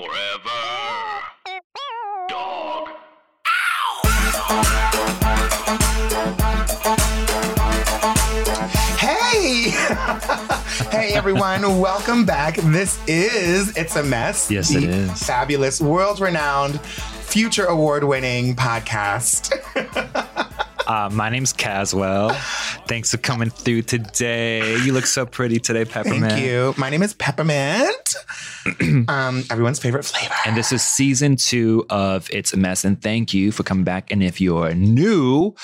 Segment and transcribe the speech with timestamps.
[0.00, 1.20] Forever.
[2.30, 2.88] Dog.
[8.96, 9.70] Hey!
[10.90, 12.56] hey everyone, welcome back.
[12.56, 14.50] This is It's a Mess.
[14.50, 15.22] Yes, the it is.
[15.22, 19.52] Fabulous, world renowned, future award winning podcast.
[20.90, 22.36] Uh, my name's Caswell.
[22.90, 24.76] Thanks for coming through today.
[24.78, 26.32] You look so pretty today, Peppermint.
[26.32, 26.74] Thank you.
[26.76, 28.16] My name is Peppermint,
[29.08, 30.34] um, everyone's favorite flavor.
[30.44, 32.84] And this is season two of It's a Mess.
[32.84, 34.10] And thank you for coming back.
[34.10, 35.54] And if you're new,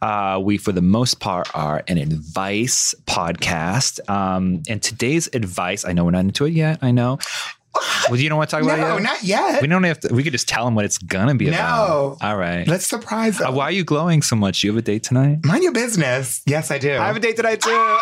[0.00, 4.08] uh, we, for the most part, are an advice podcast.
[4.08, 6.78] Um, and today's advice, I know we're not into it yet.
[6.82, 7.18] I know.
[8.10, 9.02] Well, you don't want to talk about it no, yet?
[9.02, 9.62] not yet.
[9.62, 10.14] We don't have to.
[10.14, 11.56] We could just tell them what it's gonna be No.
[11.56, 12.18] about.
[12.22, 12.66] All right.
[12.68, 13.54] Let's surprise Uh, them.
[13.56, 14.62] why are you glowing so much?
[14.62, 15.44] You have a date tonight?
[15.44, 16.42] Mind your business.
[16.46, 16.92] Yes, I do.
[16.96, 17.98] I have a date tonight too.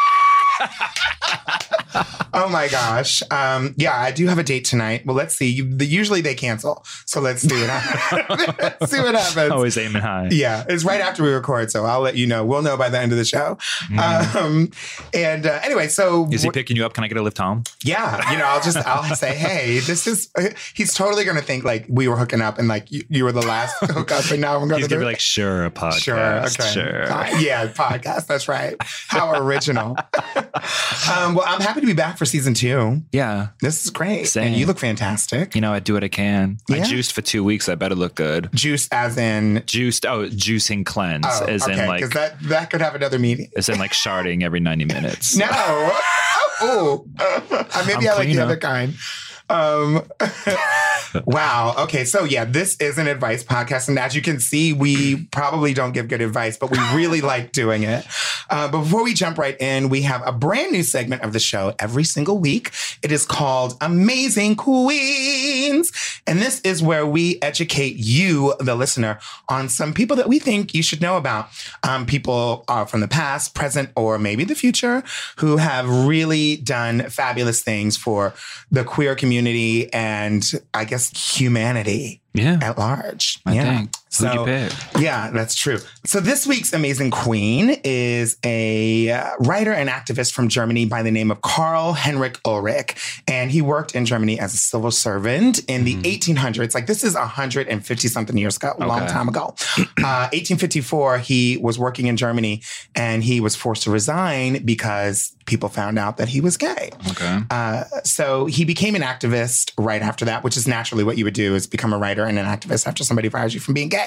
[2.35, 3.23] oh my gosh.
[3.31, 5.07] Um, yeah, I do have a date tonight.
[5.07, 5.51] Well, let's see.
[5.51, 6.85] You, the, usually they cancel.
[7.07, 8.91] So let's see what happens.
[8.91, 9.51] see what happens.
[9.51, 10.29] Always aiming high.
[10.31, 12.45] Yeah, it's right after we record, so I'll let you know.
[12.45, 13.59] We'll know by the end of the show.
[13.99, 14.71] Um,
[15.13, 16.95] and uh, anyway, so Is he picking you up?
[16.95, 17.65] Can I get a lift home?
[17.85, 20.31] yeah, you know, I'll just I'll say, hey, this is.
[20.75, 23.47] He's totally gonna think like we were hooking up and like you, you were the
[23.47, 26.03] last hookup, and now I'm gonna He's gonna be like, sure, a podcast.
[26.03, 26.41] Sure.
[26.45, 26.71] Okay.
[26.73, 27.13] Sure.
[27.13, 28.27] Uh, yeah, podcast.
[28.27, 28.77] That's right.
[29.09, 29.97] How original.
[30.37, 33.03] um, well, I'm happy to be back for season two.
[33.13, 33.49] Yeah.
[33.61, 34.27] This is great.
[34.29, 34.49] Same.
[34.49, 35.55] And you look fantastic.
[35.55, 36.59] You know, I do what I can.
[36.71, 37.69] I juiced for two weeks.
[37.69, 38.51] I better look good.
[38.55, 39.63] Juice as in.
[39.67, 40.07] Juiced.
[40.07, 41.81] Oh, juicing cleanse, Oh, as okay.
[41.83, 43.51] in like, that, that could have another meaning.
[43.57, 45.37] as in like sharding every ninety minutes.
[45.45, 45.47] No.
[45.51, 47.05] oh.
[47.87, 48.95] Maybe I'm I like the other kind.
[49.51, 50.03] Um,
[51.27, 51.75] wow.
[51.79, 52.05] Okay.
[52.05, 55.93] So yeah, this is an advice podcast, and as you can see, we probably don't
[55.93, 58.07] give good advice, but we really like doing it.
[58.51, 61.75] Uh, before we jump right in, we have a brand new segment of the show
[61.79, 62.73] every single week.
[63.03, 65.91] It is called Amazing Queens,
[66.27, 69.19] and this is where we educate you, the listener,
[69.49, 71.49] on some people that we think you should know about.
[71.83, 75.03] Um, people are from the past, present, or maybe the future
[75.37, 78.35] who have really done fabulous things for
[78.71, 82.59] the queer community and I guess humanity Yeah.
[82.63, 83.39] at large.
[83.47, 83.77] I yeah.
[83.79, 83.91] think.
[84.19, 84.73] Who'd you pick?
[84.99, 85.79] Yeah, that's true.
[86.05, 91.11] So this week's amazing queen is a uh, writer and activist from Germany by the
[91.11, 95.85] name of Karl Henrik Ulrich, and he worked in Germany as a civil servant in
[95.85, 96.75] the 1800s.
[96.75, 99.55] Like this is 150 something years ago, a long time ago.
[100.05, 102.61] Uh, 1854, he was working in Germany,
[102.95, 106.91] and he was forced to resign because people found out that he was gay.
[107.11, 107.41] Okay.
[107.51, 111.35] Uh, so he became an activist right after that, which is naturally what you would
[111.35, 114.04] do is become a writer and an activist after somebody fires you from being gay.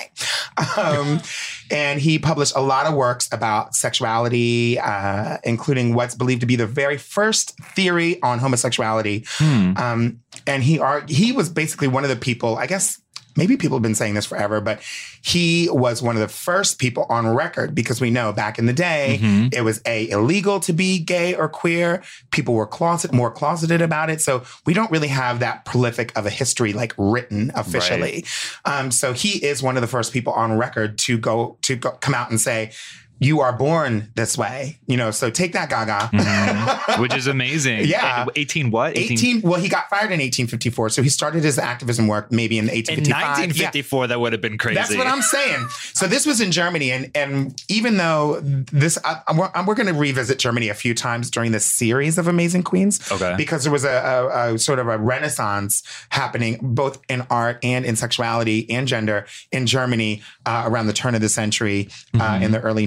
[0.78, 1.22] Um,
[1.70, 6.56] and he published a lot of works about sexuality, uh, including what's believed to be
[6.56, 9.26] the very first theory on homosexuality.
[9.38, 9.74] Hmm.
[9.78, 13.00] Um, and he he was basically one of the people, I guess.
[13.38, 14.82] Maybe people have been saying this forever, but
[15.22, 18.74] he was one of the first people on record because we know back in the
[18.74, 19.54] day, Mhm.
[19.54, 22.02] it was a illegal to be gay or queer.
[22.32, 26.26] People were closet more closeted about it, so we don't really have that prolific of
[26.26, 28.26] a history like written officially.
[28.66, 31.92] Um, so he is one of the first people on record to go to go,
[31.92, 32.72] come out and say.
[33.20, 35.12] You are born this way, you know.
[35.12, 36.10] So take that, Gaga.
[36.14, 37.00] Mhm.
[37.00, 37.86] Which is amazing.
[37.88, 38.26] Yeah.
[38.36, 38.98] 18 what?
[38.98, 39.42] 18.
[39.42, 42.76] Well, he got fired in 1854, so he started his activism work maybe in In
[42.76, 43.08] 1855.
[43.08, 43.28] Yeah.
[43.70, 44.76] 1954, that would have been crazy.
[44.76, 45.68] That's what I'm saying.
[45.94, 49.94] So this was in Germany, and and even though this, I, I'm, we're, going to
[49.94, 53.36] revisit Germany a few times during this series of Amazing Queens, Okay.
[53.38, 57.86] because there was a, a, a sort of a renaissance happening both in art and
[57.86, 61.90] in sexuality and gender in Germany uh, around the turn of the century
[62.20, 62.86] uh, in the early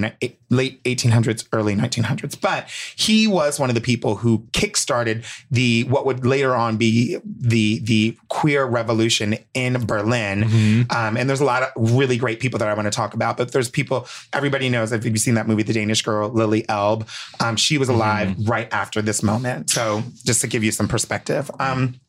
[0.51, 2.41] late 1800s, early 1900s.
[2.41, 7.19] But he was one of the people who kickstarted the what would later on be
[7.25, 10.45] the the queer revolution in Berlin.
[10.45, 10.95] Mhm.
[10.95, 13.37] Um, and there's a lot of really great people that I want to talk about.
[13.37, 14.93] But there's people everybody knows.
[14.93, 17.07] If you've seen that movie, The Danish Girl, Lily Elbe,
[17.39, 19.71] um, she was alive right after this moment.
[19.71, 21.51] So just to give you some perspective.
[21.59, 22.01] Um,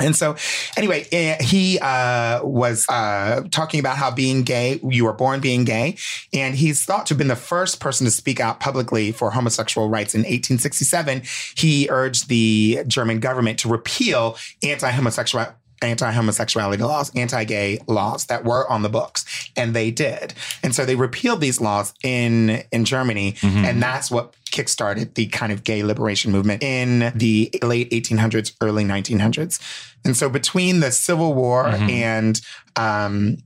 [0.00, 0.36] and so,
[0.76, 5.64] anyway, eh, he uh, was uh, talking about how being gay, you were born being
[5.64, 5.96] gay.
[6.32, 9.88] And he's thought to have been the first person to speak out publicly for homosexual
[9.88, 11.22] rights in 1867.
[11.56, 15.46] He urged the German government to repeal anti homosexual
[15.82, 20.34] anti-homosexuality laws, anti-gay laws that were on the books, and they did.
[20.62, 25.52] And so they repealed these laws in in Germany, and that's what kickstarted the kind
[25.52, 29.60] of gay liberation movement in the late 1800s, early 1900s.
[30.04, 32.40] And so between the Civil War and
[32.76, 33.38] um,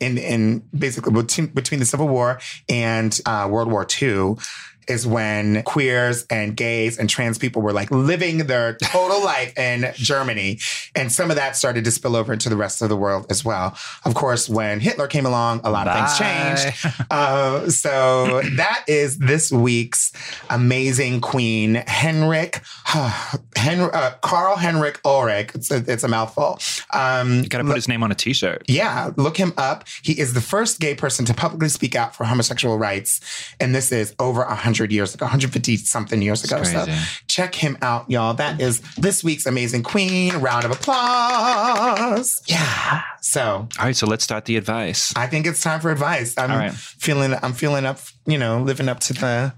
[0.00, 4.36] in in basically between, between the Civil War and uh, World War II,
[4.88, 9.92] is when queers and gays and trans people were like living their total life in
[9.94, 10.58] Germany.
[10.94, 13.44] And some of that started to spill over into the rest of the world as
[13.44, 13.76] well.
[14.04, 16.76] Of course, when Hitler came along, a lot of things changed.
[17.10, 20.12] Uh, so that is this week's
[20.50, 22.60] amazing queen, Henrik,
[23.56, 25.50] Hen- uh, Carl Henrik Ulrich.
[25.54, 26.58] It's a, it's a mouthful.
[26.92, 28.62] Um, You got to put his name on a t-shirt.
[28.68, 29.84] yeah, look him up.
[30.02, 33.20] He is the first gay person to publicly speak out for homosexual rights.
[33.60, 36.62] And this is over 100 years ago, 150 something years ago.
[36.62, 36.86] So
[37.26, 38.34] check him out, y'all.
[38.34, 40.34] That is this week's Amazing Queen.
[40.36, 42.40] Round of applause.
[42.46, 43.02] Yeah.
[43.20, 45.12] So All right, so let's start the advice.
[45.16, 46.36] I think it's time for advice.
[46.38, 46.72] I'm right.
[46.72, 49.52] feeling, I'm feeling up, you know, living up to the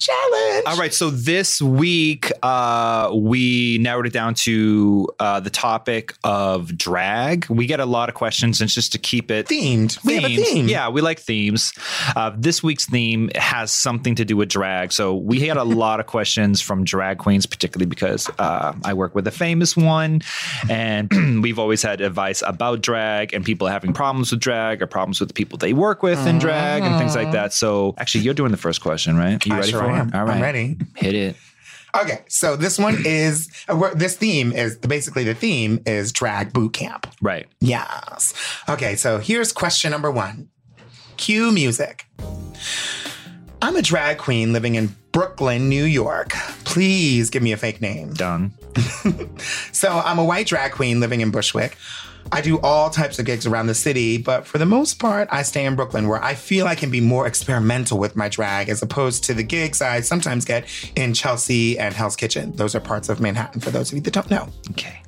[0.00, 0.64] challenge.
[0.66, 6.76] All right, so this week uh, we narrowed it down to uh, the topic of
[6.76, 7.46] drag.
[7.48, 10.02] We get a lot of questions, and it's just to keep it Themed.
[10.04, 10.68] We have a theme.
[10.68, 11.72] Yeah, we like themes.
[12.16, 14.92] Uh, this week's theme has something to do with drag.
[14.92, 19.14] So we had a lot of questions from drag queens, particularly because uh, I work
[19.14, 20.22] with a famous one,
[20.68, 21.10] and
[21.42, 25.28] we've always had advice about drag and people having problems with drag or problems with
[25.28, 27.52] the people they work with in drag and things like that.
[27.52, 29.44] So actually, you're doing the first question, right?
[29.44, 30.10] Are you I ready sure for am.
[30.14, 30.78] All right, I'm ready.
[30.96, 31.36] Hit it.
[32.00, 36.72] Okay, so this one is uh, this theme is basically the theme is drag boot
[36.72, 37.12] camp.
[37.20, 37.46] Right.
[37.60, 38.32] Yes.
[38.68, 40.48] Okay, so here's question number one.
[41.16, 42.06] Cue music.
[43.62, 46.30] I'm a drag queen living in Brooklyn, New York.
[46.64, 48.14] Please give me a fake name.
[48.14, 48.52] Done.
[49.72, 51.76] So I'm a white drag queen living in Bushwick.
[52.32, 55.42] I do all types of gigs around the city, but for the most part, I
[55.42, 58.82] stay in Brooklyn where I feel I can be more experimental with my drag as
[58.82, 62.52] opposed to the gigs I sometimes get in Chelsea and Hell's Kitchen.
[62.52, 64.48] Those are parts of Manhattan for those of you that don't know.
[64.70, 65.02] Okay.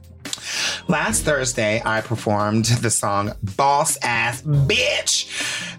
[0.88, 5.28] Last Thursday, I performed the song Boss Ass Bitch,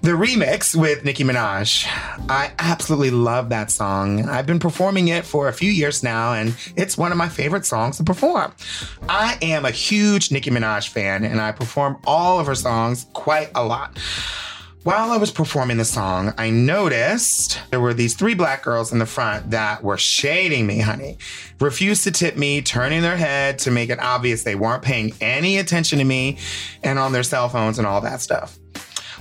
[0.04, 1.88] the remix with Nicki Minaj.
[2.28, 4.28] I absolutely love that song.
[4.28, 7.66] I've been performing it for a few years now, and it's one of my favorite
[7.66, 8.54] songs to perform.
[9.08, 13.50] I am a huge Nicki Minaj fan, and I perform all of her songs quite
[13.56, 13.98] a lot.
[14.84, 19.00] While I was performing the song, I noticed there were these three black girls in
[19.00, 21.18] the front that were shading me, honey.
[21.62, 25.60] Refused to tip me, turning their head to make it obvious they weren't paying any
[25.60, 26.40] attention to me
[26.84, 28.60] and on their cell phones and all that stuff.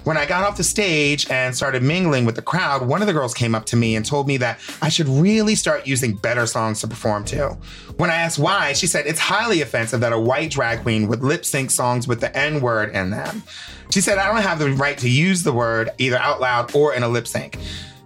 [0.05, 3.13] When I got off the stage and started mingling with the crowd, one of the
[3.13, 6.45] girls came up to me and told me that I should really start using better
[6.47, 7.57] songs to perform to.
[7.99, 11.23] When I asked why, she said it's highly offensive that a white drag queen would
[11.23, 13.45] lip sync songs with the N word in them.
[13.91, 16.95] She said I don't have the right to use the word either out loud or
[16.95, 17.59] in a lip sync.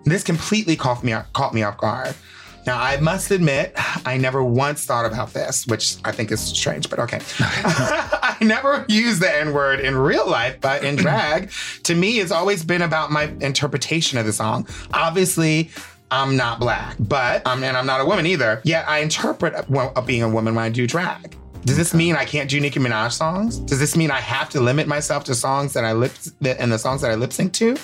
[0.05, 2.15] This completely caught me, caught me off guard.
[2.67, 3.73] Now, I must admit,
[4.05, 7.21] I never once thought about this, which I think is strange, but okay.
[7.39, 11.53] I never used the N word in real life, but in drag,
[11.85, 14.67] to me, it's always been about my interpretation of the song.
[14.93, 15.71] Obviously,
[16.11, 18.61] I'm not black, but um, and I'm not a woman either.
[18.65, 21.37] Yet I interpret well, being a woman when I do drag.
[21.67, 23.59] Does this mean I can't do Nicki Minaj songs?
[23.59, 26.71] Does this mean I have to limit myself to songs that I lip that, and
[26.71, 27.77] the songs that I lip sync to?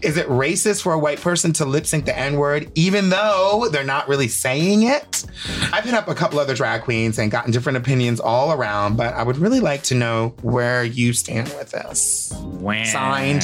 [0.00, 3.68] Is it racist for a white person to lip sync the N word even though
[3.70, 5.26] they're not really saying it?
[5.70, 9.12] I've hit up a couple other drag queens and gotten different opinions all around, but
[9.12, 12.32] I would really like to know where you stand with this.
[12.42, 12.84] Wow.
[12.84, 13.42] Signed.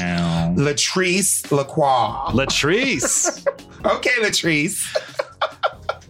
[0.59, 2.33] Latrice Lacroix.
[2.33, 3.47] Latrice.
[3.85, 5.29] okay, Latrice.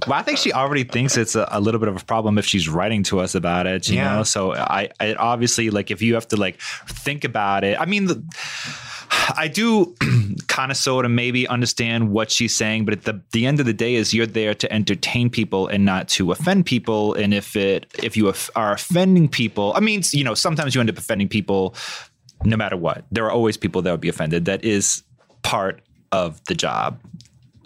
[0.07, 2.45] Well, I think she already thinks it's a, a little bit of a problem if
[2.47, 4.17] she's writing to us about it, you Yeah.
[4.17, 4.23] know.
[4.23, 7.79] So I, I obviously like if you have to like think about it.
[7.81, 8.23] I mean, the,
[9.37, 9.95] I do
[10.49, 13.67] kind of sort of maybe understand what she's saying, but at the the end of
[13.67, 17.15] the day, is you're there to entertain people and not to offend people.
[17.15, 20.91] And if it if you are offending people, I mean, you know, sometimes you end
[20.91, 21.75] up offending people,
[22.45, 23.05] no matter what.
[23.13, 24.47] There are always people that would be offended.
[24.47, 25.03] That is
[25.43, 26.99] part of the job.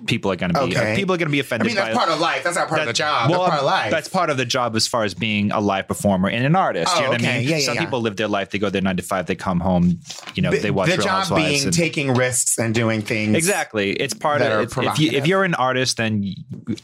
[0.07, 0.95] People are going to be Okay.
[0.95, 1.67] people are going to be offended.
[1.67, 2.45] I mean, that's part of life.
[2.45, 3.31] That's not part of the job.
[3.31, 3.91] well, that's part of life.
[3.91, 6.93] That's part of the job as far as being a live performer and an artist.
[6.95, 7.49] Oh, you know what I mean?
[7.49, 7.85] Yeah, yeah, Some yeah.
[7.85, 8.51] people live their life.
[8.51, 9.25] They go their nine to five.
[9.27, 9.99] They come home.
[10.35, 13.35] You know, the, they watch the job being and- taking risks and doing things.
[13.37, 13.93] Exactly.
[13.93, 16.35] It's part of it's, if you if you're an artist then you-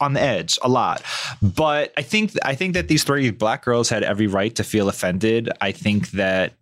[0.01, 1.03] on the edge a lot.
[1.43, 4.89] But I think I think that these three black girls had every right to feel
[4.89, 5.51] offended.
[5.61, 6.55] I think that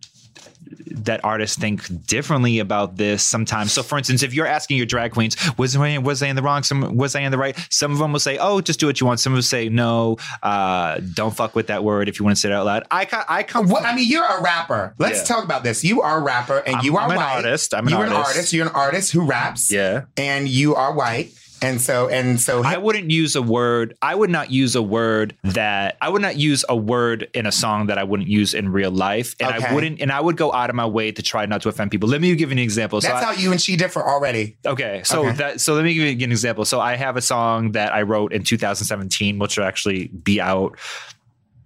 [0.91, 3.71] that artists think differently about this sometimes.
[3.71, 6.41] So, for instance, if you're asking your drag queens, was I was I in the
[6.41, 6.63] wrong?
[6.63, 7.57] Some was I in the right?
[7.69, 10.17] Some of them will say, "Oh, just do what you want." Some will say, "No,
[10.43, 13.05] uh, don't fuck with that word if you want to say it out loud." I
[13.05, 13.67] ca- I come.
[13.69, 14.93] What, I mean, you're a rapper.
[14.97, 15.35] Let's Yeah.
[15.35, 15.83] talk about this.
[15.83, 17.35] You are a rapper, and I'm- you are I'm an white.
[17.37, 17.73] artist.
[17.73, 18.35] I'm an you're an artist.
[18.35, 18.53] artist.
[18.53, 19.71] You're an artist who raps.
[19.71, 20.01] Yeah.
[20.17, 21.31] And you are white.
[21.63, 23.95] And so and so I wouldn't use a word.
[24.01, 27.51] I would not use a word that I would not use a word in a
[27.51, 29.67] song that I wouldn't use in real life, and Okay.
[29.67, 30.01] I wouldn't.
[30.01, 32.09] And I would go out of my way to try not to offend people.
[32.09, 32.99] Let me give you an example.
[33.01, 34.57] So that's I- how you and she differ already.
[34.65, 35.37] Okay, so Okay.
[35.37, 36.65] that so let me give you an example.
[36.65, 40.77] So I have a song that I wrote in 2017, which will actually be out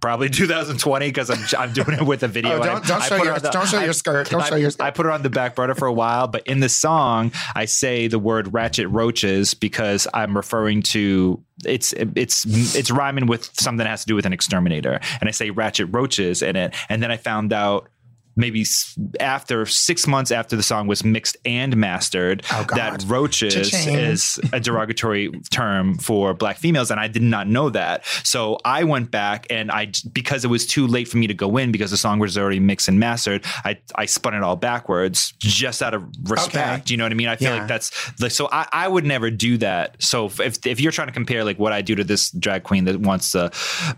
[0.05, 2.59] probably 2020 because I'm I'm doing it with a video.
[2.59, 4.29] Oh, don't- don't I show your- the- don't show I- your skirt.
[4.29, 4.83] Don't show your skirt.
[4.85, 7.65] I put it on the back burner for a while, but in the song I
[7.65, 12.45] say the word ratchet roaches because I'm referring to it's it's
[12.75, 15.87] it's rhyming with something that has to do with an exterminator, and I say ratchet
[15.91, 17.89] roaches in it, and then I found out.
[18.37, 18.65] Maybe
[19.19, 23.95] after six months after the song was mixed and mastered, Oh, that roaches Cha-ching.
[23.95, 28.05] is a derogatory term for black females, and I did not know that.
[28.23, 31.55] So I went back and I, because it was too late for me to go
[31.57, 35.33] in because the song was already mixed and mastered, I I spun it all backwards
[35.39, 36.55] just out of respect.
[36.55, 36.81] Okay.
[36.91, 37.27] You know what I mean?
[37.27, 37.59] I feel Yeah.
[37.59, 38.49] like that's like so.
[38.51, 39.95] I, I would never do that.
[40.03, 42.83] So if if you're trying to compare like what I do to this drag queen
[42.85, 43.51] that wants to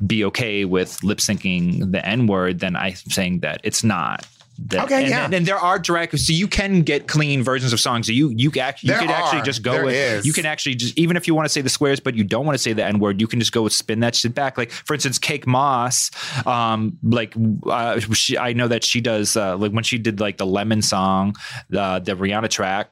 [0.06, 4.27] be okay with lip syncing the N word, then I'm saying that it's not.
[4.60, 5.26] That, Okay, and, yeah.
[5.26, 8.08] and, and there are drag, so you can get clean versions of songs.
[8.08, 10.26] So you you can actually, you could actually just go There with is.
[10.26, 12.46] you can actually just even if you want to say the squares, but you don't
[12.46, 14.58] want to say the N word, you can just go with spin that shit back.
[14.58, 16.10] Like for instance, Cake Moss,
[16.48, 17.34] um, like
[17.68, 20.82] uh, she, I know that she does uh, like when she did like the Lemon
[20.82, 21.36] song,
[21.76, 22.90] uh, the Rihanna track.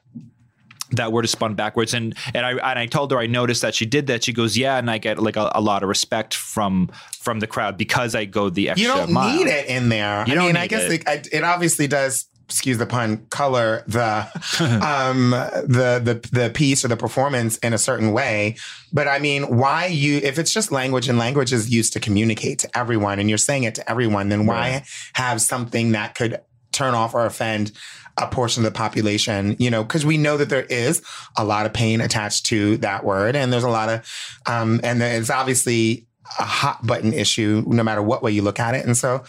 [0.92, 3.74] That word is spun backwards, and and I and I told her I noticed that
[3.74, 4.22] she did that.
[4.24, 7.46] She goes, yeah, and I get like a, a lot of respect from from the
[7.48, 9.36] crowd because I go the extra You don't mile.
[9.36, 10.24] need it in there.
[10.28, 11.28] You I mean, I guess it.
[11.32, 12.26] it obviously does.
[12.48, 13.26] Excuse the pun.
[13.30, 14.28] Color the
[14.80, 18.54] um the the the piece or the performance in a certain way,
[18.92, 20.18] but I mean, why you?
[20.18, 23.64] If it's just language and language is used to communicate to everyone, and you're saying
[23.64, 24.82] it to everyone, then why Right.
[25.14, 26.38] have something that could
[26.76, 27.72] turn off or offend
[28.16, 29.56] a portion of the population?
[29.58, 31.02] You know, because we know that there is
[31.36, 35.02] a lot of pain attached to that word, and there's a lot of um, and
[35.02, 36.06] it's obviously
[36.38, 38.84] a hot button issue no matter what way you look at it.
[38.84, 39.24] And so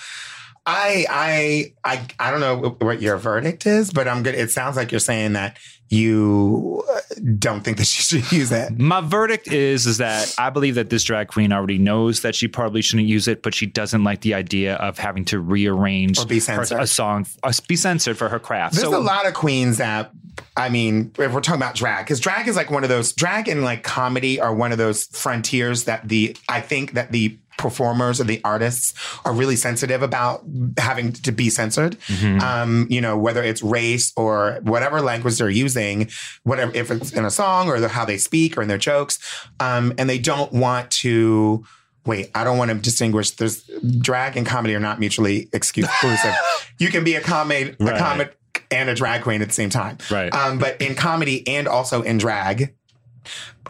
[0.67, 4.35] I I I I don't know what your verdict is, but I'm good.
[4.35, 5.57] It sounds like you're saying that
[5.89, 6.99] you uh,
[7.39, 8.77] don't think that she should use it.
[8.77, 12.49] My verdict is is that I believe that this drag queen already knows that she
[12.49, 16.25] probably shouldn't use it, but she doesn't like the idea of having to rearrange Or
[16.25, 18.75] be her- a song, uh, be censored for her craft.
[18.75, 20.11] There's so a lot of queens that
[20.55, 23.47] I mean, if we're talking about drag, because drag is like one of those drag
[23.47, 28.21] and like comedy are one of those frontiers that the I think that the performers
[28.21, 28.93] or the artists
[29.25, 30.43] are really sensitive about
[30.77, 31.97] having to be censored.
[32.39, 36.09] Um, you know, whether it's race or whatever language they're using,
[36.43, 39.19] whatever if it's in a song or the, how they speak or in their jokes,
[39.59, 41.65] um, and they don't want to.
[42.05, 43.31] Wait, I don't want to distinguish.
[43.31, 46.33] There's drag and comedy are not mutually exclusive.
[46.79, 48.37] you can be a comic, a comic
[48.71, 49.97] and a drag queen at the same time.
[50.09, 50.33] Right.
[50.33, 52.73] Um, but in comedy and also in drag,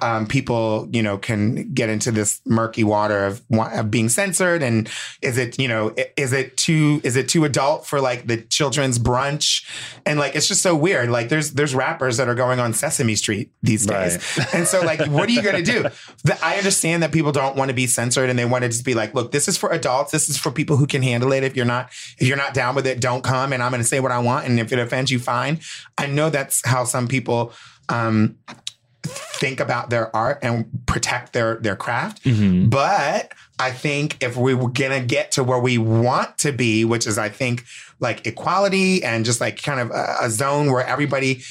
[0.01, 4.63] um, people, you know, can get into this murky water of, of being censored.
[4.63, 4.89] And
[5.22, 9.00] is it, you know, is it too, is it too adult for like the children's
[9.00, 9.66] brunch?
[10.06, 11.10] And like, it's just so weird.
[11.10, 14.18] Like there's, there's rappers that are going on Sesame Street these days.
[14.54, 15.84] And so like, what are you going to do?
[16.24, 18.86] The, I understand that people don't want to be censored and they want to just
[18.86, 20.12] be like, look, this is for adults.
[20.12, 21.44] This is for people who can handle it.
[21.44, 23.54] If you're not, if you're not down with it, don't come.
[23.54, 24.46] And I'm going to say what I want.
[24.46, 25.60] And if it offends you, fine.
[25.98, 27.54] I know that's how some people,
[27.89, 28.38] um,
[29.08, 32.24] think about their art and protect their their craft.
[32.24, 32.70] Mhm.
[32.70, 37.08] But I think if we were gonna get to where we want to be, which
[37.08, 37.64] is I think
[38.00, 41.42] like equality and just like kind of a, a zone where everybody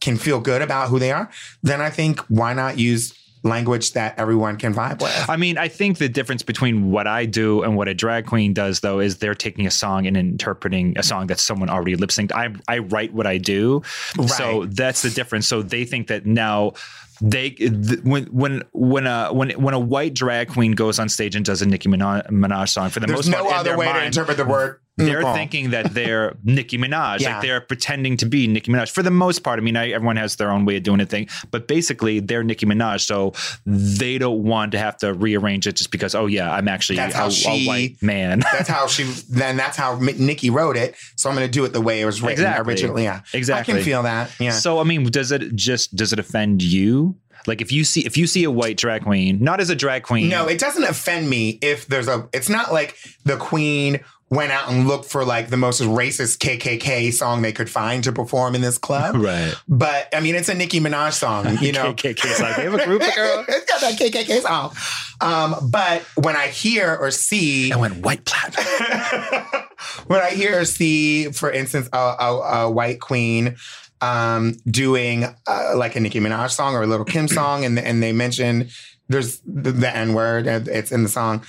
[0.00, 1.30] can feel good about who they are,
[1.62, 5.28] then I think why not use language that everyone can vibe with?
[5.28, 8.54] I mean, I think the difference between what I do and what a drag queen
[8.54, 12.10] does, though, is they're taking a song and interpreting a song that someone already lip
[12.10, 12.32] synced.
[12.32, 13.82] I I write what I do,
[14.26, 15.46] so that's the difference.
[15.46, 16.72] So they think that now
[17.20, 21.36] they th- when when when a when when a white drag queen goes on stage
[21.36, 23.92] and does a Nicki Minaj, Minaj song for the There's most no part, other way
[23.92, 24.80] to interpret the word.
[24.98, 25.06] Mm.
[25.06, 25.34] they're wrong.
[25.34, 27.32] thinking that they're Nicki Minaj, Yeah.
[27.34, 29.58] like they're pretending to be Nicki Minaj for the most part.
[29.58, 32.44] I mean, I, everyone has their own way of doing a thing, but basically they're
[32.44, 33.32] Nicki Minaj, so
[33.66, 36.14] they don't want to have to rearrange it just because.
[36.14, 38.38] Oh yeah, I'm actually a, how a she- white man.
[38.52, 39.02] That's how she.
[39.28, 40.94] Then that's how Nicki wrote it.
[41.16, 42.72] So I'm going to do it the way it was written Exactly.
[42.72, 43.02] originally.
[43.04, 43.74] Yeah, Exactly.
[43.74, 44.30] I can feel that.
[44.38, 44.52] Yeah.
[44.52, 47.16] So I mean, does it just does it offend you?
[47.46, 50.02] Like if you see if you see a white drag queen, not as a drag
[50.04, 52.26] queen, No, it doesn't offend me if there's a.
[52.32, 54.00] It's not like the queen
[54.34, 58.12] went out and looked for like the most racist KKK song they could find to
[58.12, 59.16] perform in this club.
[59.18, 59.54] right?
[59.68, 61.94] But I mean, it's a Nicki Minaj song, you know.
[61.94, 63.46] KKK's like, we have a group of girls.
[63.48, 64.74] it's got that KKK song.
[65.20, 68.64] Um, but when I hear or see, I went white platinum.
[70.06, 73.56] when I hear or see, for instance, a, a, a white queen
[74.00, 78.02] um, doing uh, like a Nicki Minaj song or a Lil' Kim song, and and
[78.02, 78.68] they mention
[79.08, 80.46] there's the, the N word.
[80.46, 81.44] It's in the song.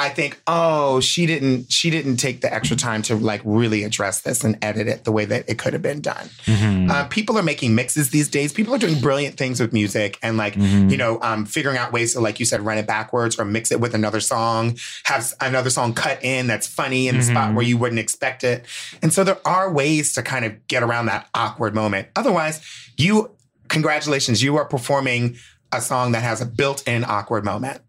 [0.00, 4.22] I think, oh, she didn't she didn't take the extra time to like really address
[4.22, 6.28] this and edit it the way that it could have been done.
[6.46, 6.90] Mm-hmm.
[6.90, 8.52] Uh, people are making mixes these days.
[8.52, 10.90] People are doing brilliant things with music and like Mhm.
[10.90, 13.70] you know um, figuring out ways to like you said run it backwards or mix
[13.70, 17.64] it with another song, have another song cut in that's funny in the spot where
[17.64, 18.64] you wouldn't expect it.
[19.02, 22.08] And so there are ways to kind of get around that awkward moment.
[22.16, 22.60] Otherwise,
[22.96, 23.30] you
[23.68, 25.36] congratulations, you are performing
[25.72, 27.80] a song that has a built-in awkward moment.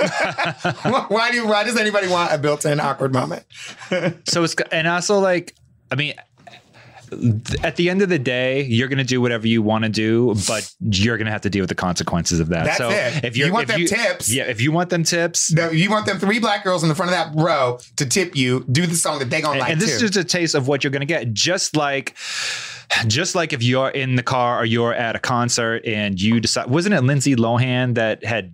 [1.08, 3.44] why do why does anybody want a built-in awkward moment?
[4.28, 5.54] so it's and also like
[5.90, 6.14] I mean
[7.62, 10.34] at the end of the day, you're going to do whatever you want to do,
[10.48, 12.64] but you're going to have to deal with the consequences of that.
[12.64, 13.24] That's so it.
[13.24, 14.32] if You want if them tips.
[14.32, 16.94] yeah, if you want them tips, No, you want them three black girls in the
[16.94, 19.72] front of that row to tip you, do the song that they gonna and, like
[19.72, 20.06] and this too.
[20.06, 21.32] is just a taste of what you're going to get.
[21.32, 22.16] Just like,
[23.06, 26.66] just like if you're in the car or you're at a concert and you decide,
[26.68, 28.52] wasn't it Lindsay Lohan that had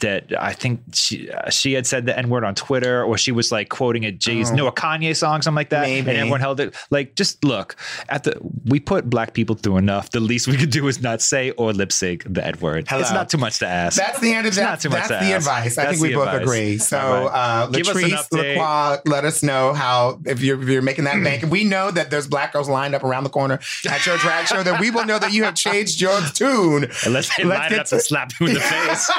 [0.00, 3.32] that I think she uh, she had said the n word on Twitter, or she
[3.32, 4.56] was like quoting a Jay-Z Oh.
[4.56, 6.08] no a Kanye song, something like that, Maybe.
[6.10, 6.74] and everyone held it.
[6.90, 7.76] Like, just look
[8.08, 10.10] at the we put black people through enough.
[10.10, 12.86] The least we could do is not say or lip sync the N word.
[12.90, 13.96] It's not too much to ask.
[13.96, 14.64] That's the end of It's that.
[14.64, 15.46] not too much That's the ask.
[15.46, 15.78] advice.
[15.78, 16.42] I think we both advice.
[16.42, 16.78] agree.
[16.78, 17.64] So, right.
[17.64, 18.32] uh, Give us an Latrice.
[18.32, 21.44] Lacroix, let us know how if you're, if you're making that bank.
[21.50, 23.57] We know that there's black girls lined up around the corner
[23.88, 24.62] at your drag show.
[24.62, 26.88] then we will know that you have changed your tune.
[27.04, 29.10] Unless they Let's line get up to- and slap you in the face.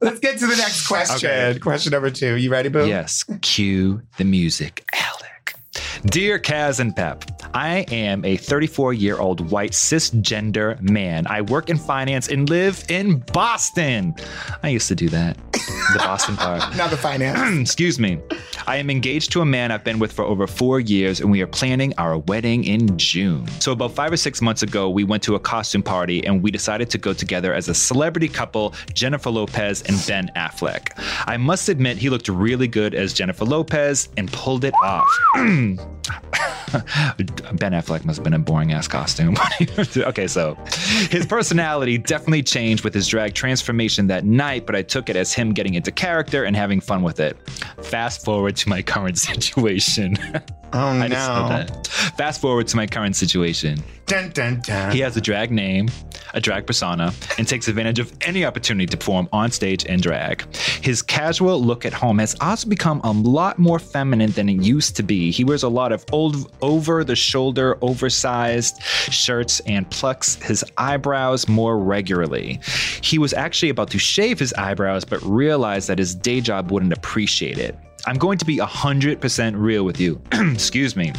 [0.00, 1.28] Let's get to the next question.
[1.28, 1.58] Okay.
[1.58, 2.36] Question number two.
[2.36, 2.86] You ready, Boo?
[2.86, 5.54] Yes, cue the music, Alec.
[6.06, 11.26] Dear Kaz and Pep, I am a 34 year old white cisgender man.
[11.26, 14.14] I work in finance and live in Boston.
[14.62, 15.36] I used to do that,
[15.92, 16.62] the Boston part.
[16.76, 17.60] Now the finance.
[17.60, 18.20] Excuse me.
[18.66, 21.40] I am engaged to a man I've been with for over four years, and we
[21.42, 23.48] are planning our wedding in June.
[23.60, 26.50] So, about five or six months ago, we went to a costume party and we
[26.50, 30.92] decided to go together as a celebrity couple, Jennifer Lopez and Ben Affleck.
[31.26, 35.08] I must admit, he looked really good as Jennifer Lopez and pulled it off.
[37.54, 39.36] ben Affleck must have been a boring ass costume.
[39.96, 40.56] okay, so
[41.10, 45.32] his personality definitely changed with his drag transformation that night, but I took it as
[45.32, 47.36] him getting into character and having fun with it.
[47.82, 50.16] Fast forward to my current situation.
[50.72, 51.48] Oh I just no.
[51.48, 51.86] that.
[52.16, 53.82] Fast forward to my current situation.
[54.06, 54.90] Dun, dun, dun.
[54.90, 55.90] He has a drag name,
[56.32, 60.44] a drag persona, and takes advantage of any opportunity to perform on stage in drag.
[60.54, 64.96] His casual look at home has also become a lot more feminine than it used
[64.96, 65.30] to be.
[65.30, 71.48] He wears a lot of old, over the shoulder, oversized shirts and plucks his eyebrows
[71.48, 72.60] more regularly.
[73.02, 76.92] He was actually about to shave his eyebrows, but realized that his day job wouldn't
[76.92, 77.78] appreciate it.
[78.08, 80.18] I'm going to be 100% real with you.
[80.32, 81.12] Excuse me.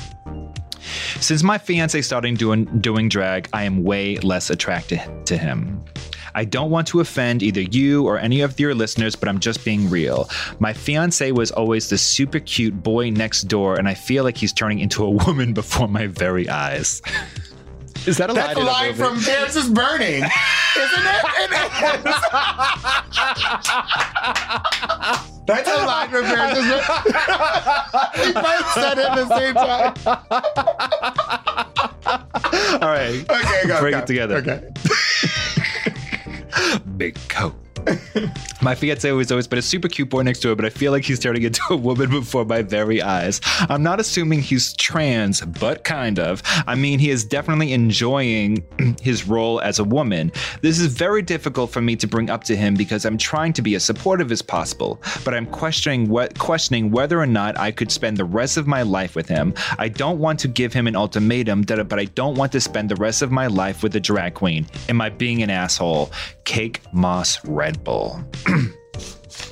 [1.19, 5.85] Since my fiance started doing doing drag, I am way less attracted to him.
[6.33, 9.63] I don't want to offend either you or any of your listeners, but I'm just
[9.63, 10.27] being real.
[10.57, 14.51] My fiance was always the super cute boy next door, and I feel like he's
[14.51, 17.03] turning into a woman before my very eyes.
[18.07, 18.93] Is that a That's a line?
[18.93, 21.23] in line from Paris is Burning, isn't it?
[21.37, 21.51] It
[25.19, 25.35] is.
[25.49, 26.65] That's a line from Paris is
[28.25, 29.93] we both said it at the same time.
[32.81, 33.29] All right.
[33.29, 33.79] Okay, go.
[33.79, 33.99] Bring go.
[33.99, 34.37] it together.
[34.37, 34.67] Okay.
[36.97, 37.55] big coat.
[38.61, 41.03] my fiance was always been a super cute boy next door, but I feel like
[41.03, 43.41] he's turning into a woman before my very eyes.
[43.69, 46.41] I'm not assuming he's trans, but kind of.
[46.67, 48.65] I mean, he is definitely enjoying
[49.01, 50.31] his role as a woman.
[50.61, 53.61] This is very difficult for me to bring up to him because I'm trying to
[53.61, 57.91] be as supportive as possible, but I'm questioning what questioning whether or not I could
[57.91, 59.53] spend the rest of my life with him.
[59.77, 62.95] I don't want to give him an ultimatum, but I don't want to spend the
[62.95, 64.67] rest of my life with a drag queen.
[64.87, 66.11] Am I being an asshole?
[66.45, 68.23] Cake Moss Red Bull.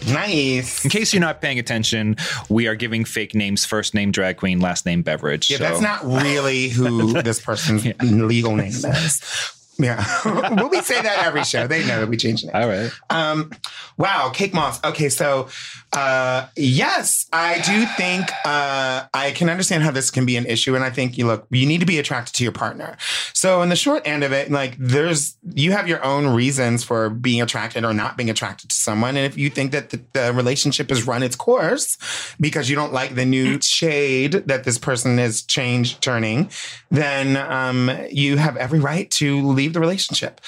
[0.08, 0.84] Nice.
[0.86, 2.16] In case you're not paying attention,
[2.50, 5.50] we are giving fake names first name drag queen, last name beverage.
[5.50, 9.54] Yeah, so- that's not really who this person's legal name is.
[9.80, 10.04] Yeah.
[10.24, 11.68] but we say that every show.
[11.68, 12.56] They know that we change names.
[12.56, 12.92] All right.
[13.10, 13.52] Um,
[13.98, 14.84] wow, cake moss.
[14.84, 15.50] Okay, so
[15.94, 20.76] uh, yes, I do think uh, I can understand how this can be an issue,
[20.76, 22.98] and I think you look, you need to be attracted to your partner.
[23.34, 27.10] So in the short end of it, like there's you have your own reasons for
[27.10, 30.34] being attracted or not being attracted to someone, and if you think that the, the
[30.34, 31.98] relationship has run its course
[32.40, 36.50] because you don't like the new shade that this person is change turning,
[36.90, 40.42] then um, you have every right to leave the relationship.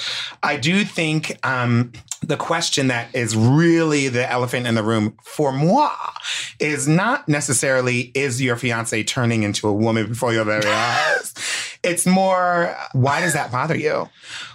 [0.44, 5.52] I do think um, the question that is really the elephant in the room for
[5.52, 5.92] moi
[6.60, 11.34] is not necessarily is your fiance turning into a woman before your very eyes.
[11.82, 14.10] It's more, why does that bother you?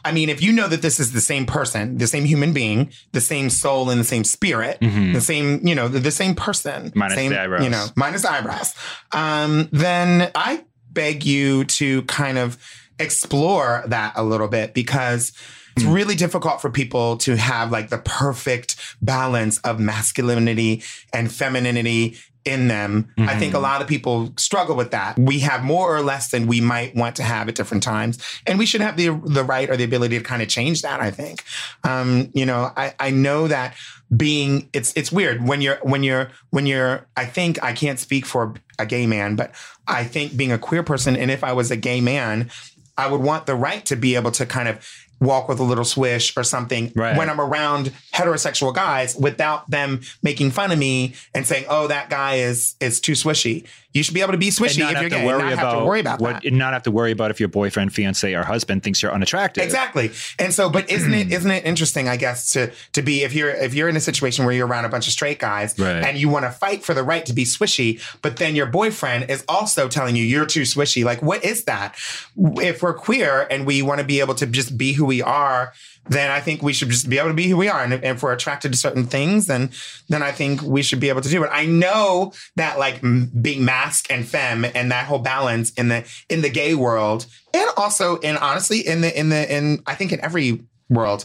[0.04, 2.90] I mean, if you know that this is the same person, the same human being,
[3.12, 6.64] the same soul and the same spirit, the same, you know, the, the same person,
[6.64, 6.98] Mm-hmm.
[6.98, 7.64] Minus same, the eyebrows.
[7.64, 8.74] you know, minus the eyebrows,
[9.12, 12.56] um, then I beg you to kind of
[12.98, 15.32] explore that a little bit because
[15.76, 22.16] it's really difficult for people to have like the perfect balance of masculinity and femininity
[22.44, 23.10] in them.
[23.18, 25.18] I think a lot of people struggle with that.
[25.18, 28.18] We have more or less than we might want to have at different times.
[28.46, 31.00] And we should have the the right or the ability to kind of change that,
[31.00, 31.42] I think.
[31.84, 33.74] Um, you know, I, I know that
[34.14, 38.26] being it's it's weird when you're when you're when you're I think I can't speak
[38.26, 39.54] for a gay man, but
[39.86, 42.50] I think being a queer person and if I was a gay man,
[42.96, 44.86] I would want the right to be able to kind of
[45.20, 47.16] walk with a little swish or something Right.
[47.16, 52.10] when I'm around heterosexual guys without them making fun of me and saying, "Oh, that
[52.10, 55.08] guy is is too swishy." You should be able to be swishy if you're to
[55.08, 55.16] gay.
[55.18, 56.44] and worry not about have to worry about what, that.
[56.44, 59.62] and not have to worry about if your boyfriend, fiance, or husband thinks you're unattractive.
[59.62, 60.10] Exactly.
[60.38, 63.50] And so, but isn't it isn't it interesting, I guess, to to be if you're
[63.50, 66.02] if you're in a situation where you're around a bunch of straight guys Right.
[66.04, 69.30] and you want to fight for the right to be swishy, but then your boyfriend
[69.30, 71.04] is also telling you you're too swishy.
[71.04, 71.94] Like, what is that?
[72.36, 75.72] If we're queer and we want to be able to just be who we are,
[76.08, 77.82] then I think we should just be able to be who we are.
[77.82, 79.70] And if, if we're attracted to certain things, then
[80.08, 81.50] then I think we should be able to do it.
[81.52, 86.04] I know that like m- being masc and femme and that whole balance in the
[86.28, 90.12] in the gay world, and also in honestly in the in the in I think
[90.12, 91.24] in every world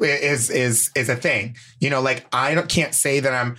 [0.00, 1.56] is is is a thing.
[1.80, 3.56] You know, like I don't, can't say that I'm.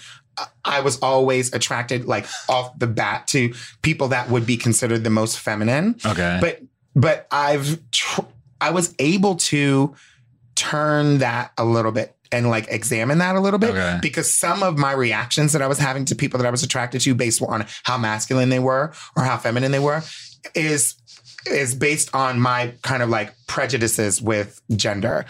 [0.66, 5.10] I was always attracted, like off the bat, to people that would be considered the
[5.10, 6.40] most feminine Okay.
[6.42, 6.60] but
[6.94, 8.22] but I've tr-
[8.60, 9.96] I was able to
[10.56, 14.00] turn that a little bit and like examine that a little bit Okay.
[14.02, 17.02] because some of my reactions that I was having to people that I was attracted
[17.02, 20.02] to based on how masculine they were or how feminine they were
[20.54, 20.96] is
[21.48, 25.26] is based on my kind of like prejudices with gender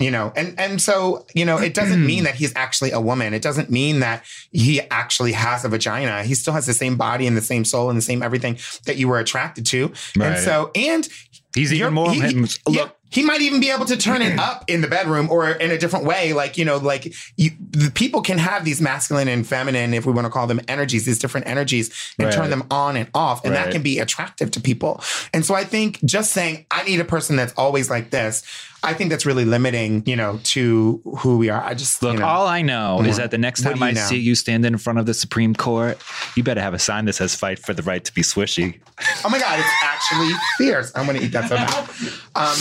[0.00, 3.32] you know and and so you know it doesn't mean that he's actually a woman
[3.32, 7.26] it doesn't mean that he actually has a vagina he still has the same body
[7.26, 10.32] and the same soul and the same everything that you were attracted to Right.
[10.32, 11.08] and so and
[11.54, 12.10] He's even more.
[12.12, 14.88] he- he- yeah, look, he might even be able to turn it up in the
[14.88, 16.32] bedroom or in a different way.
[16.32, 20.12] Like, you know, like you, the people can have these masculine and feminine, if we
[20.12, 22.34] want to call them energies, these different energies and Right.
[22.34, 23.44] turn them on and off.
[23.44, 23.64] And Right.
[23.66, 25.00] that can be attractive to people.
[25.32, 28.42] And so I think just saying, I need a person that's always like this,
[28.84, 31.62] I think that's really limiting, you know, to who we are.
[31.62, 34.00] I just, Look, you know, all I know is that the next time I know?
[34.00, 35.98] see you standing in front of the Supreme Court,
[36.36, 38.78] you better have a sign that says "Fight for the right to be swishy."
[39.24, 40.92] oh my God, it's actually fierce.
[40.94, 41.88] I'm going to eat that so bad.
[42.36, 42.56] Um,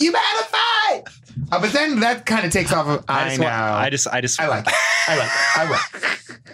[0.00, 1.02] you better fight.
[1.52, 3.44] Uh, but then that kind of takes off of, I, just know.
[3.46, 4.74] want- I just, I just, I like it.
[5.06, 5.56] I like it.
[5.56, 6.10] I will.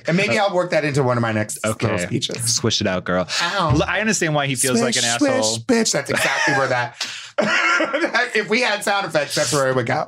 [0.06, 1.86] And maybe I'll work that into one of my next Okay.
[1.86, 2.54] little speeches.
[2.54, 3.26] Swish it out, girl.
[3.40, 3.80] Ow.
[3.86, 5.42] I understand why he feels like an Swish, asshole.
[5.42, 5.92] Swish, bitch.
[5.92, 7.00] That's exactly where that.
[8.34, 10.06] if we had sound effects, that's where it would go.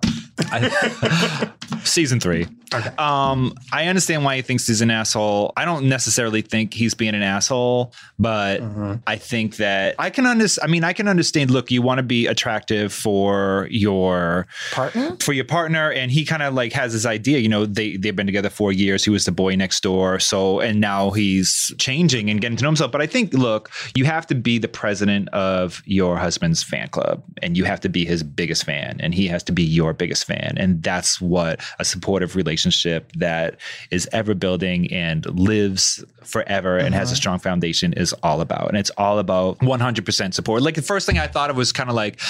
[1.85, 2.47] Season three.
[2.75, 2.91] Okay.
[2.99, 5.53] Um, I understand why he thinks he's an asshole.
[5.57, 8.95] I don't necessarily think he's being an asshole, but Mm-hmm.
[9.07, 10.69] I think that I can understand.
[10.69, 11.51] I mean, I can understand.
[11.51, 15.17] Look, you want to be attractive for your Partner?
[15.21, 17.39] for your partner, and he kind of like has his idea.
[17.39, 19.05] You know, they they've been together four years.
[19.05, 20.19] He was the boy next door.
[20.19, 22.91] So, and now he's changing and getting to know himself.
[22.93, 27.16] But I think, look, you have to be the president of your husband's fan club,
[27.43, 30.25] and you have to be his biggest fan, and he has to be your biggest
[30.27, 33.57] fan, and that's what a supportive relationship that
[33.91, 38.69] is ever building and lives forever and has a strong foundation is all about.
[38.69, 40.61] And it's all about 100% support.
[40.63, 42.21] Like the first thing I thought of was kind of like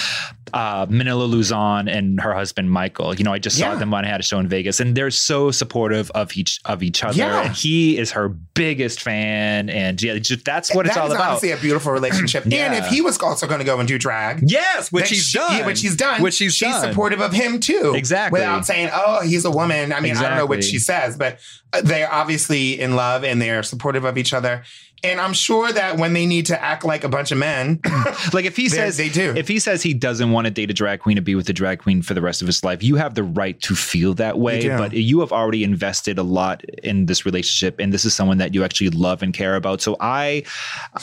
[0.52, 3.14] uh, Manila Luzon and her husband Michael.
[3.14, 3.76] You know, I just saw Yeah.
[3.76, 6.82] them when I had a show in Vegas, and they're so supportive of each of
[6.82, 7.16] each other.
[7.16, 7.42] Yeah.
[7.46, 11.30] And he is her biggest fan, and yeah, just, that's what it's all about.
[11.30, 12.44] honestly a beautiful relationship.
[12.46, 12.56] Yeah.
[12.66, 14.40] And if he was also going to go and do drag,
[14.76, 16.88] yes, which he's she- done, which he's done, which he's she's done.
[16.90, 17.94] supportive of him too.
[17.96, 18.40] Exactly.
[18.40, 21.38] Without saying, "Oh, he's a woman." I mean, I don't know what she says, but
[21.72, 24.62] uh, they're obviously in love and they're supportive of each other.
[25.06, 27.80] And I'm sure that when they need to act like a bunch of men,
[28.32, 29.34] Like if he says they do.
[29.36, 31.52] if he says he doesn't want to date a drag queen to be with a
[31.52, 34.38] drag queen for the rest of his life, you have the right to feel that
[34.38, 34.68] way.
[34.68, 38.54] But you have already invested a lot in this relationship, and this is someone that
[38.54, 39.80] you actually love and care about.
[39.80, 40.42] So I,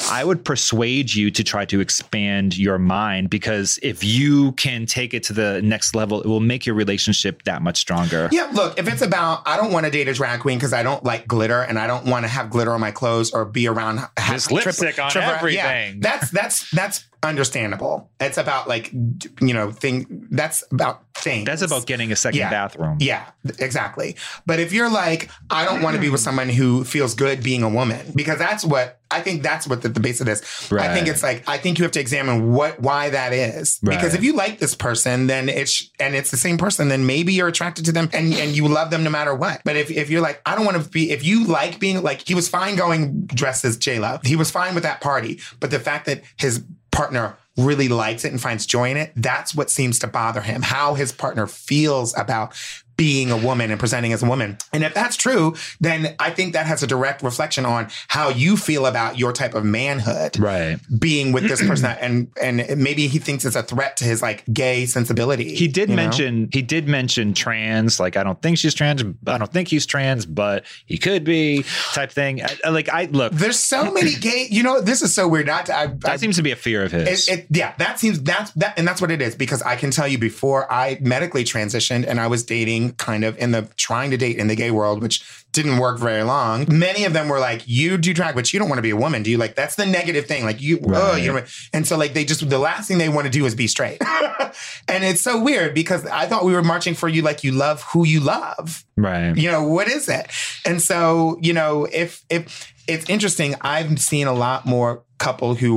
[0.09, 5.13] I would persuade you to try to expand your mind because if you can take
[5.13, 8.29] it to the next level, it will make your relationship that much stronger.
[8.31, 10.83] Yeah, look, if it's about I don't want to date a drag queen because I
[10.83, 13.67] don't like glitter and I don't want to have glitter on my clothes or be
[13.67, 13.92] around
[14.27, 15.99] There's lipstick on everything.
[15.99, 18.09] that's that's that's understandable.
[18.19, 20.27] It's about like you know thing.
[20.29, 21.45] That's about things.
[21.45, 22.49] That's about getting a second Yeah.
[22.49, 22.97] bathroom.
[22.99, 23.25] Yeah,
[23.59, 24.15] exactly.
[24.45, 26.25] But if you're like, I don't want to be with mm.
[26.25, 29.89] someone who feels good being a woman, because that's what I think that's what the,
[29.89, 30.71] the base of this.
[30.71, 33.79] I think it's like I think you have to examine what why that is.
[33.79, 37.33] Because if you like this person, then it's and it's the same person, then maybe
[37.33, 39.61] you're attracted to them and, and you love them no matter what.
[39.63, 42.27] But if, if you're like, I don't want to be if you like being like
[42.27, 44.19] he was fine going dressed as J Lo.
[44.23, 45.39] He was fine with that party.
[45.59, 49.53] But the fact that his partner really likes it and finds joy in it, that's
[49.53, 50.61] what seems to bother him.
[50.61, 52.55] How his partner feels about
[52.97, 54.57] being a woman and presenting as a woman.
[54.71, 58.57] And if that's true, then I think that has a direct reflection on how you
[58.57, 60.77] feel about your type of manhood Right.
[60.99, 64.43] being with this person and and maybe he thinks it's a threat to his like
[64.53, 65.55] gay sensibility.
[65.55, 66.03] He did you know?
[66.03, 67.99] mention he did mention trans.
[67.99, 69.03] Like I don't think she's trans.
[69.27, 72.41] I don't think he's trans, but he could be type thing.
[72.43, 73.33] I- I- like I look.
[73.33, 75.47] there's so many gay, you know, this is so weird.
[75.47, 77.27] Not to, I, I, That seems to be a fear of his.
[77.29, 79.35] It, it, yeah, that seems that's that, and that's what it is.
[79.35, 83.37] Because I can tell you, before I medically transitioned and I was dating, kind of
[83.37, 86.65] in the trying to date in the gay world, which didn't work very long.
[86.67, 88.95] Many of them were like, "You do drag, but you don't want to be a
[88.95, 90.43] woman, do you?" Like that's the negative thing.
[90.43, 91.43] Like you, oh, you know.
[91.73, 94.01] And so like they just the last thing they want to do is be straight,
[94.87, 97.81] and it's so weird because I thought we were marching for you like you love
[97.83, 99.35] who you love right.
[99.35, 100.27] you know what is it
[100.65, 105.71] and so you know if if it's interesting i've seen a lot more couple who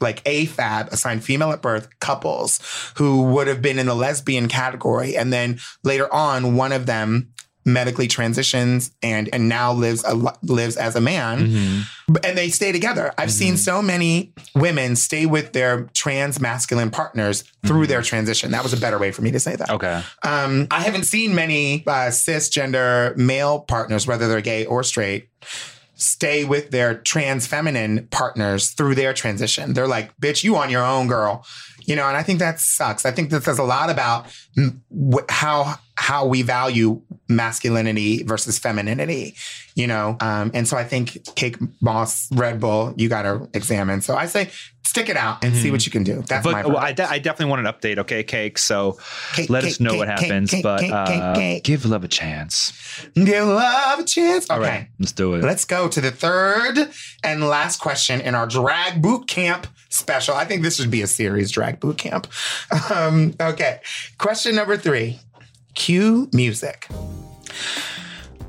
[0.00, 2.60] like afab assigned female at birth couples
[2.96, 7.28] who would have been in the lesbian category and then later on one of them
[7.68, 11.82] medically transitions and and now lives a, lives as a man Mhm.
[12.24, 13.12] and they stay together.
[13.18, 18.52] I've seen so many women stay with their trans masculine partners through their transition.
[18.52, 19.68] That was a better way for me to say that.
[19.68, 20.00] Okay.
[20.22, 25.28] Um, I haven't seen many uh, cisgender male partners, whether they're gay or straight,
[25.96, 29.72] stay with their trans feminine partners through their transition.
[29.72, 31.44] They're like, bitch, you on your own, girl.
[31.80, 33.04] You know, and I think that sucks.
[33.06, 34.26] I think that says a lot about
[35.28, 39.34] how how we value masculinity versus femininity.
[39.74, 44.00] You know, um, and so I think Cake Moss, Red Bull, you got to examine.
[44.00, 44.50] So I say,
[44.84, 46.22] stick it out and see what you can do.
[46.26, 46.64] That's my.
[46.64, 48.56] Well, I, de- I definitely want an update, okay, Cake?
[48.56, 48.98] So
[49.34, 50.50] Cake, let cake, us know cake, what happens.
[50.50, 51.64] cake, but cake, cake, uh, cake.
[51.64, 52.72] give love a chance.
[53.14, 54.46] Give love a chance.
[54.48, 54.54] Okay.
[54.54, 55.42] All right, let's do it.
[55.44, 56.88] Let's go to the third
[57.22, 60.34] and last question in our drag boot camp special.
[60.34, 62.26] I think this should be a series, drag boot camp.
[62.88, 63.80] Um, okay.
[64.18, 65.20] Question number three.
[65.74, 66.88] Cue music.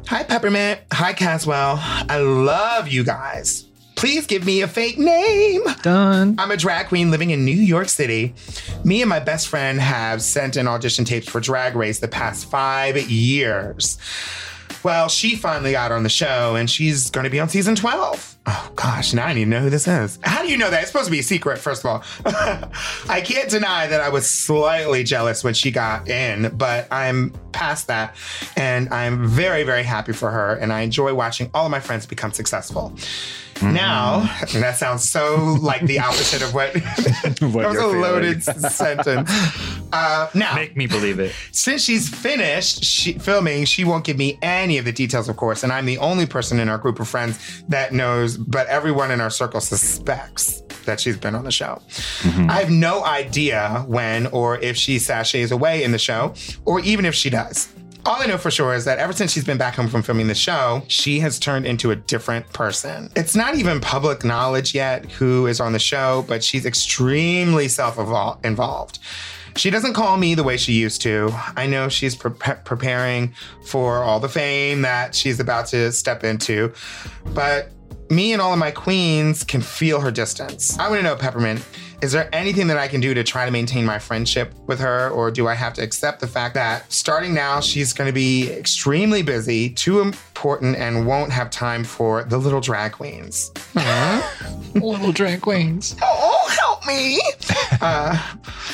[0.08, 0.80] Hi, Peppermint.
[0.94, 1.78] Hi, Caswell.
[1.82, 3.66] I love you guys.
[3.98, 5.64] Please give me a fake name.
[5.82, 6.36] Done.
[6.38, 8.36] I'm a drag queen living in New York City.
[8.86, 12.46] Me and my best friend have sent in audition tapes for Drag Race the past
[12.46, 13.98] five years.
[14.84, 18.37] Well, she finally got on the show and she's going to be on season 12.
[18.50, 20.20] Oh gosh, now I need to know who this is.
[20.24, 20.82] How do you know that?
[20.82, 22.04] It's supposed to be a secret, first of all.
[23.10, 27.88] I can't deny that I was slightly jealous when she got in, but I'm past
[27.88, 28.16] that.
[28.56, 30.56] And I'm very, very happy for her.
[30.56, 32.96] And I enjoy watching all of my friends become successful.
[33.62, 39.32] Now, and that sounds so like the opposite of what, that was a loaded sentence.
[39.92, 41.34] Uh, now, Make me believe it.
[41.52, 45.64] since she's finished she, filming, she won't give me any of the details, of course.
[45.64, 49.22] And I'm the only person in our group of friends that knows, but everyone in
[49.22, 51.82] our circle suspects that she's been on the show.
[52.22, 52.50] Mm-hmm.
[52.50, 56.34] I have no idea when or if she sashays away in the show,
[56.66, 57.70] or even if she does.
[58.06, 60.28] All I know for sure is that ever since she's been back home from filming
[60.28, 63.12] the show, she has turned into a different person.
[63.18, 67.98] It's not even public knowledge yet who is on the show, but she's extremely self
[68.46, 69.00] involved.
[69.58, 71.32] She doesn't call me the way she used to.
[71.58, 72.32] I know she's pre-
[72.64, 73.34] preparing
[73.66, 76.72] for all the fame that she's about to step into,
[77.34, 77.72] but
[78.10, 80.78] me and all of my queens can feel her distance.
[80.80, 81.64] I want to know, Peppermint,
[82.02, 85.10] is there anything that I can do to try to maintain my friendship with her,
[85.10, 88.52] or do I have to accept the fact that starting now, she's going to be
[88.52, 93.52] extremely busy, too important, and won't have time for the little drag queens?
[94.76, 95.96] Little drag queens.
[96.04, 97.20] Oh, help me!
[97.82, 98.16] uh,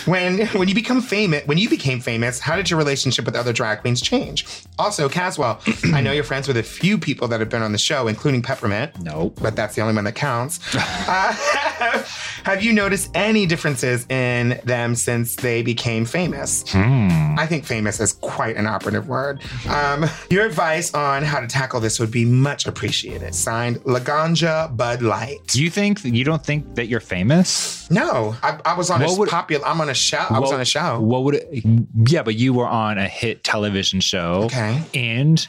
[0.06, 3.54] when when you become famous, when you became famous, how did your relationship with other
[3.54, 4.46] drag queens change?
[4.78, 5.62] Also, Caswell,
[5.94, 8.42] I know you're friends with a few people that have been on the show, including
[8.42, 9.00] Peppermint.
[9.02, 9.40] Nope.
[9.42, 10.60] But that's the only one that counts.
[10.76, 11.32] uh,
[12.44, 16.64] have you noticed any differences in them since they became famous?
[16.76, 19.42] I think famous is quite an operative word.
[19.68, 23.34] Um, your advice on how to tackle this would be much appreciated.
[23.34, 25.40] Signed, Laganja Bud Light.
[25.48, 27.90] Do you think you don't think that you're famous?
[27.90, 29.66] No, I, I was on What a would- popular.
[29.66, 30.26] I'm on a show.
[30.30, 31.00] I was on a show.
[31.00, 31.64] What would it?
[32.08, 34.44] Yeah, but you were on a hit television show.
[34.46, 34.82] Okay.
[34.94, 35.46] And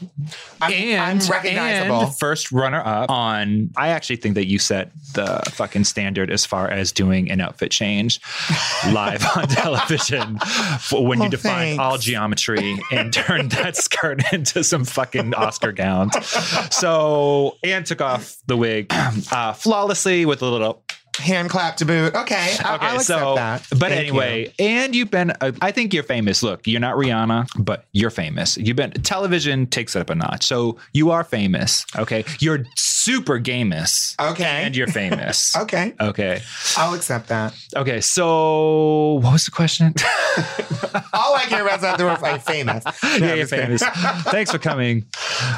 [0.61, 2.01] I'm, and I'm recognizable.
[2.03, 3.71] and first runner up on.
[3.77, 7.41] I actually think that you set the fucking standard standard as far as doing an
[7.55, 8.21] outfit change
[8.93, 10.39] live on television
[10.93, 11.79] when you Oh, define thanks.
[11.81, 16.15] all geometry and turned that skirt into some fucking Oscar gowns.
[16.75, 18.93] So Anne took off the wig
[19.33, 20.83] uh, flawlessly with a little
[21.19, 22.15] Hand clap to boot.
[22.15, 22.57] Okay.
[22.65, 23.67] I, Okay, I'll accept so that.
[23.71, 26.43] but Thank anyway, and you've been uh, I think you're famous.
[26.43, 28.57] Look, you're not Rihanna, but you're famous.
[28.57, 30.45] You've been television takes it up a notch.
[30.45, 32.25] So you are famous, okay?
[32.41, 34.27] You're super gamous you.
[34.31, 34.45] Okay.
[34.65, 35.55] and you're famous.
[35.65, 35.95] okay.
[36.01, 36.41] Okay.
[36.77, 37.55] I'll accept that.
[37.77, 38.01] Okay.
[38.01, 39.95] So what was the question?
[41.13, 42.85] All I care about is that they were like, famous.
[43.05, 43.83] No, yeah, you're famous.
[43.83, 45.05] Thanks for coming.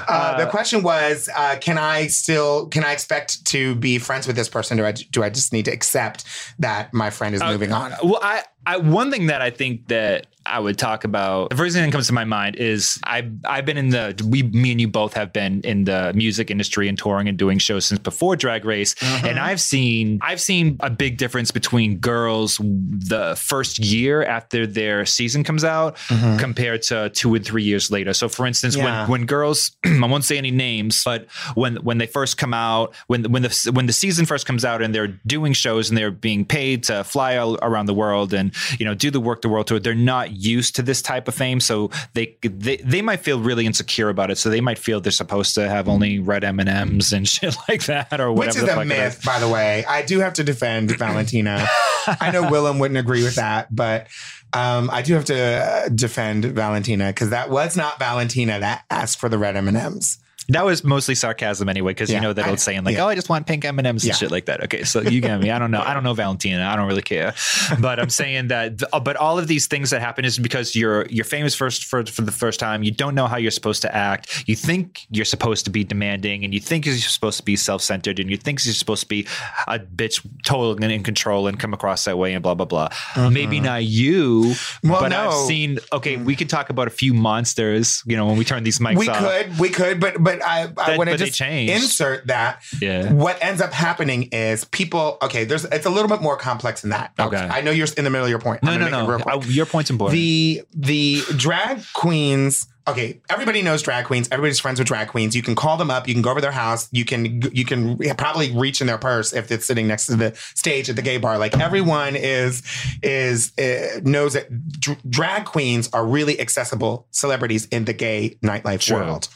[0.09, 4.37] Uh, the question was, uh, can I still can I expect to be friends with
[4.37, 4.77] this person?
[4.77, 6.24] Do I do I just need to accept
[6.59, 7.92] that my friend is uh, moving on?
[8.02, 11.50] Well, I, I one thing that I think that I would talk about.
[11.50, 14.42] The first thing that comes to my mind is I I've been in the we
[14.42, 17.87] me and you both have been in the music industry and touring and doing shows
[17.87, 19.26] since before Drag Race, uh-huh.
[19.26, 25.06] and I've seen I've seen a big difference between girls the first year after their
[25.06, 26.37] season comes out uh-huh.
[26.38, 28.12] compared to two and three years later.
[28.12, 29.02] So, for instance, Yeah.
[29.02, 32.94] when when girls I won't say any names, but when when they first come out,
[33.06, 36.11] when when the when the season first comes out and they're doing shows and they're
[36.11, 39.48] being paid to fly all around the world and you know do the work the
[39.48, 43.20] world tour, they're not used to this type of fame, so they they they might
[43.20, 44.38] feel really insecure about it.
[44.38, 47.57] So they might feel they're supposed to have only red M and M's and shit
[47.68, 48.62] like that or whatever.
[48.62, 49.85] Which is the a myth, by the way.
[49.87, 51.66] I do have to defend Valentina.
[52.07, 54.07] I know Willam wouldn't agree with that, but
[54.53, 59.18] um, I do have to uh, defend Valentina because that was not Valentina that asked
[59.18, 60.18] for the red M and M's.
[60.48, 63.04] That was mostly sarcasm anyway, because Yeah, you know that I- old saying like, yeah.
[63.04, 65.20] "Oh, I just want pink M and M's and shit like that." Okay, so you
[65.20, 65.50] get me.
[65.50, 65.82] I don't know.
[65.82, 66.66] I don't know Valentina.
[66.66, 67.35] I don't really care.
[67.80, 68.82] But I'm saying that.
[68.92, 72.04] uh, But all of these things that happen is because you're you're famous first for
[72.06, 72.82] for the first time.
[72.82, 74.44] You don't know how you're supposed to act.
[74.46, 77.82] You think you're supposed to be demanding, and you think you're supposed to be self
[77.82, 79.26] centered, and you think you're supposed to be
[79.66, 82.88] a bitch, total and in control, and come across that way, and blah blah blah.
[83.30, 84.54] Maybe not you.
[84.85, 85.28] Well, but no.
[85.30, 85.78] I've seen.
[85.92, 88.02] Okay, we could talk about a few monsters.
[88.06, 88.96] You know, when we turn these mics on.
[88.98, 89.18] We off.
[89.18, 92.62] could, we could, but but I, I That- want to but just insert that.
[92.81, 93.12] Yeah.
[93.12, 95.18] What ends up happening is people.
[95.22, 97.12] Okay, there's it's a little bit more complex than that.
[97.18, 97.37] Okay.
[97.37, 98.62] I know you're in the middle of your point.
[98.62, 99.25] No, no, gonna make it real no.
[99.25, 99.46] quick.
[99.46, 100.14] Uh, your point's important.
[100.16, 105.42] the the drag queens okay everybody knows drag queens everybody's friends with drag queens you
[105.42, 108.53] can call them up you can go over their house you can you can probably
[108.53, 111.37] reach in their purse if it's sitting next to the stage at the gay bar
[111.37, 112.62] like everyone is
[113.03, 114.46] is uh, knows that
[114.81, 119.29] dr- drag queens are really accessible celebrities in the gay nightlife world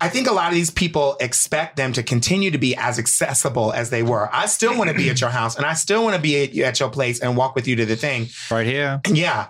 [0.00, 3.72] I think a lot of these people expect them to continue to be as accessible
[3.72, 4.28] as they were.
[4.32, 6.56] I still want to be at your house and I still want to be at,
[6.56, 8.28] at your place and walk with you to the thing.
[8.50, 9.00] right here.
[9.10, 9.48] Yeah.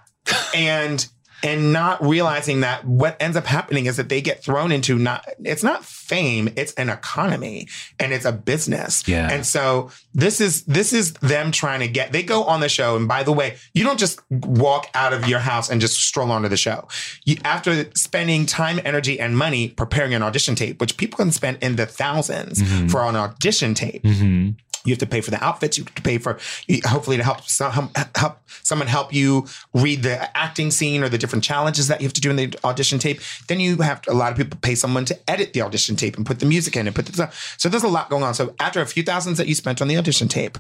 [0.55, 1.07] And
[1.43, 5.27] and not realizing that what ends up happening is that they get thrown into not
[5.45, 9.07] it's not fame, it's an economy and it's a business.
[9.07, 9.31] Yeah.
[9.31, 12.97] And so this is this is them trying to get they go on the show
[12.97, 16.31] and by the way, you don't just walk out of your house and just stroll
[16.31, 16.89] onto the show.
[17.25, 21.59] You after spending time, energy and money preparing an audition tape, which people can spend
[21.63, 24.03] in the 1000s for an audition tape.
[24.03, 24.51] Mm-hmm.
[24.85, 25.79] You have to pay for the outfits.
[25.79, 26.39] You have to pay for
[26.87, 31.45] hopefully to help some help someone help you read the acting scene or the different
[31.45, 33.21] challenges that you have to do in the audition tape.
[33.49, 36.25] Then you have a lot of people pay someone to edit the audition tape and
[36.25, 37.31] put the music in and put the.
[37.59, 38.35] So there's a lot going on.
[38.35, 40.59] So after a few thousands that you spent on the audition tape,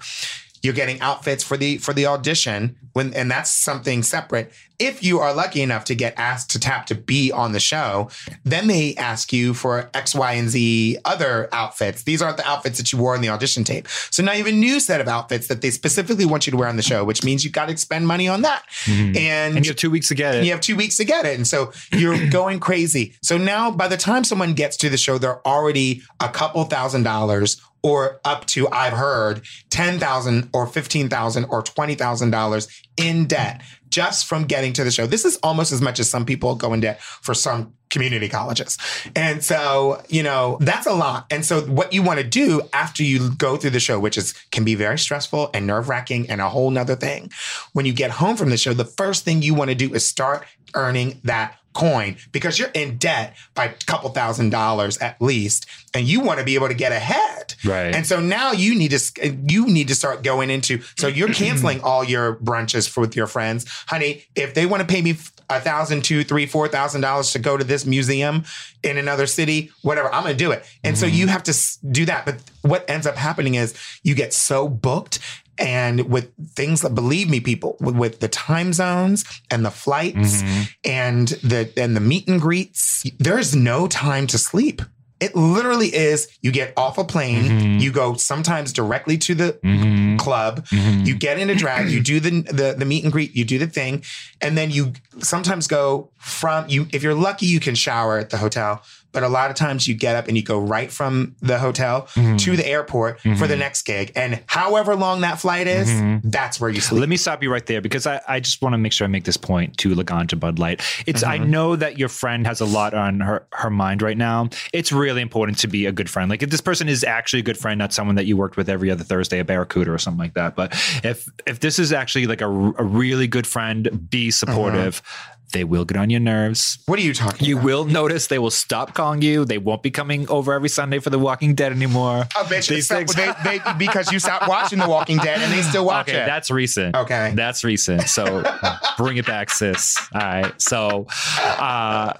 [0.62, 4.52] you're getting outfits for the for the audition when and that's something separate.
[4.78, 8.08] If you are lucky enough to get asked to tap to be on the show,
[8.44, 12.04] then they ask you for X, Y, and Z other outfits.
[12.04, 13.86] These aren't the outfits that you wore in the audition tape.
[14.10, 16.56] So now you have a new set of outfits that they specifically want you to
[16.56, 18.64] wear on the show, which means you've got to spend money on that.
[18.84, 19.18] Mm-hmm.
[19.18, 20.38] And, And you have two weeks to get it.
[20.38, 21.36] and you have two weeks to get it.
[21.36, 23.14] And so you're going crazy.
[23.22, 27.02] So now by the time someone gets to the show, they're already a couple thousand
[27.02, 34.44] dollars or up to, I've heard, 10,000 or 15,000 or $20,000 in debt just from
[34.44, 35.06] getting to the show.
[35.06, 38.78] This is almost as much as some people go in debt for some community colleges.
[39.16, 41.26] And so, you know, that's a lot.
[41.30, 44.32] And so what you want to do after you go through the show, which is
[44.52, 47.30] can be very stressful and nerve-wracking and a whole nother thing.
[47.72, 50.06] When you get home from the show, the first thing you want to do is
[50.06, 55.66] start earning that coin because you're in debt by a couple thousand dollars at least
[55.94, 57.54] and you want to be able to get ahead.
[57.64, 57.94] Right.
[57.94, 61.80] and so now you need to you need to start going into so you're canceling
[61.82, 63.66] all your brunches for with your friends.
[63.86, 65.16] Honey if they want to pay me
[65.48, 68.44] a thousand two three four thousand dollars to go to this museum
[68.82, 70.64] in another city whatever i'm gonna do it.
[70.84, 71.16] And so mm-hmm.
[71.16, 71.54] you have to
[71.90, 72.24] do that.
[72.24, 75.18] But what ends up happening is you get so booked
[75.60, 80.42] and with things that believe me people with, with the time zones and the flights
[80.84, 84.80] and the and the meet and greets there's no time to sleep
[85.20, 87.80] it literally is you get off a plane Mhm.
[87.82, 90.18] you go sometimes directly to the Mhm.
[90.18, 90.66] club.
[90.68, 91.06] Mhm.
[91.06, 93.66] You get into drag, you do the, the the meet and greet, you do the
[93.66, 94.02] thing,
[94.40, 96.86] and then you sometimes go from you.
[96.90, 98.80] If you're lucky, you can shower at the hotel.
[99.12, 102.08] But a lot of times you get up and you go right from the hotel
[102.14, 102.38] Mhm.
[102.40, 103.58] to the airport for the Mhm.
[103.58, 104.12] next gig.
[104.14, 106.20] And however long that flight is, Mhm.
[106.24, 107.00] that's where you sleep.
[107.00, 109.08] Let me stop you right there because I, I just want to make sure I
[109.08, 110.80] make this point to Laganja Bud Light.
[111.06, 111.46] It's I Mhm.
[111.48, 114.48] know that your friend has a lot on her, her mind right now.
[114.72, 116.30] It's really important to be a good friend.
[116.30, 118.68] Like if this person is actually a good friend, not someone that you worked with
[118.68, 120.54] every other Thursday at Barracuda or something like that.
[120.56, 125.02] But if if this is actually like a, a really good friend, be supportive.
[125.50, 126.78] They will get on your nerves.
[126.86, 127.64] what are you talking You about?
[127.64, 129.44] will notice they will stop calling you.
[129.44, 132.26] They won't be coming over every Sunday for The Walking Dead anymore.
[132.36, 135.52] Oh, bitch, These except things- they, they, because you stopped watching The Walking Dead and
[135.52, 136.26] they still watch okay, it.
[136.26, 136.96] that's recent.
[136.96, 137.32] okay.
[137.34, 138.02] That's recent.
[138.08, 138.42] So
[138.96, 139.96] bring it back, sis.
[140.14, 140.60] All right.
[140.60, 141.06] So
[141.38, 142.12] uh,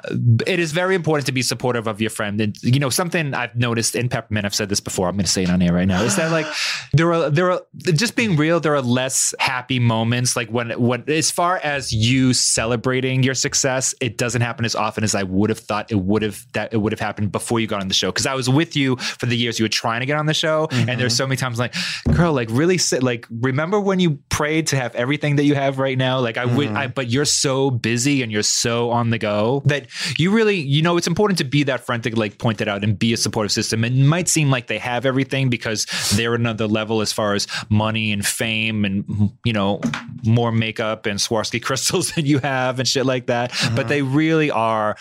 [0.47, 2.41] it is very important to be supportive of your friend.
[2.41, 5.43] And you know, something I've noticed in Peppermint, I've said this before, I'm gonna say
[5.45, 6.47] it on air right now, is that like
[6.93, 7.63] there are there are
[7.95, 10.37] just being real, there are less happy moments.
[10.37, 15.05] Like when when as far as you celebrating your success, it doesn't happen as often
[15.05, 17.67] as I would have thought it would have that it would have happened before you
[17.67, 18.11] got on the show.
[18.13, 20.35] Cause I was with you for the years you were trying to get on the
[20.35, 20.69] show.
[20.71, 21.19] And there's mm-hmm.
[21.19, 21.75] so many times like,
[22.15, 25.79] girl, like really sit like remember when you prayed to have everything that you have
[25.79, 26.21] right now?
[26.21, 26.93] Like I would I mm-hmm.
[26.95, 29.87] but you're so busy and you're so on the go that
[30.19, 32.85] you really, you know, it's important to be that friend to like point that out
[32.85, 33.85] and be a supportive system.
[33.85, 38.13] It might seem like they have everything because they're another level as far as money
[38.13, 39.81] and fame and you know,
[40.25, 43.51] more makeup and Swarovski crystals than you have and shit like that.
[43.51, 43.83] But uh-huh.
[43.85, 44.97] they really are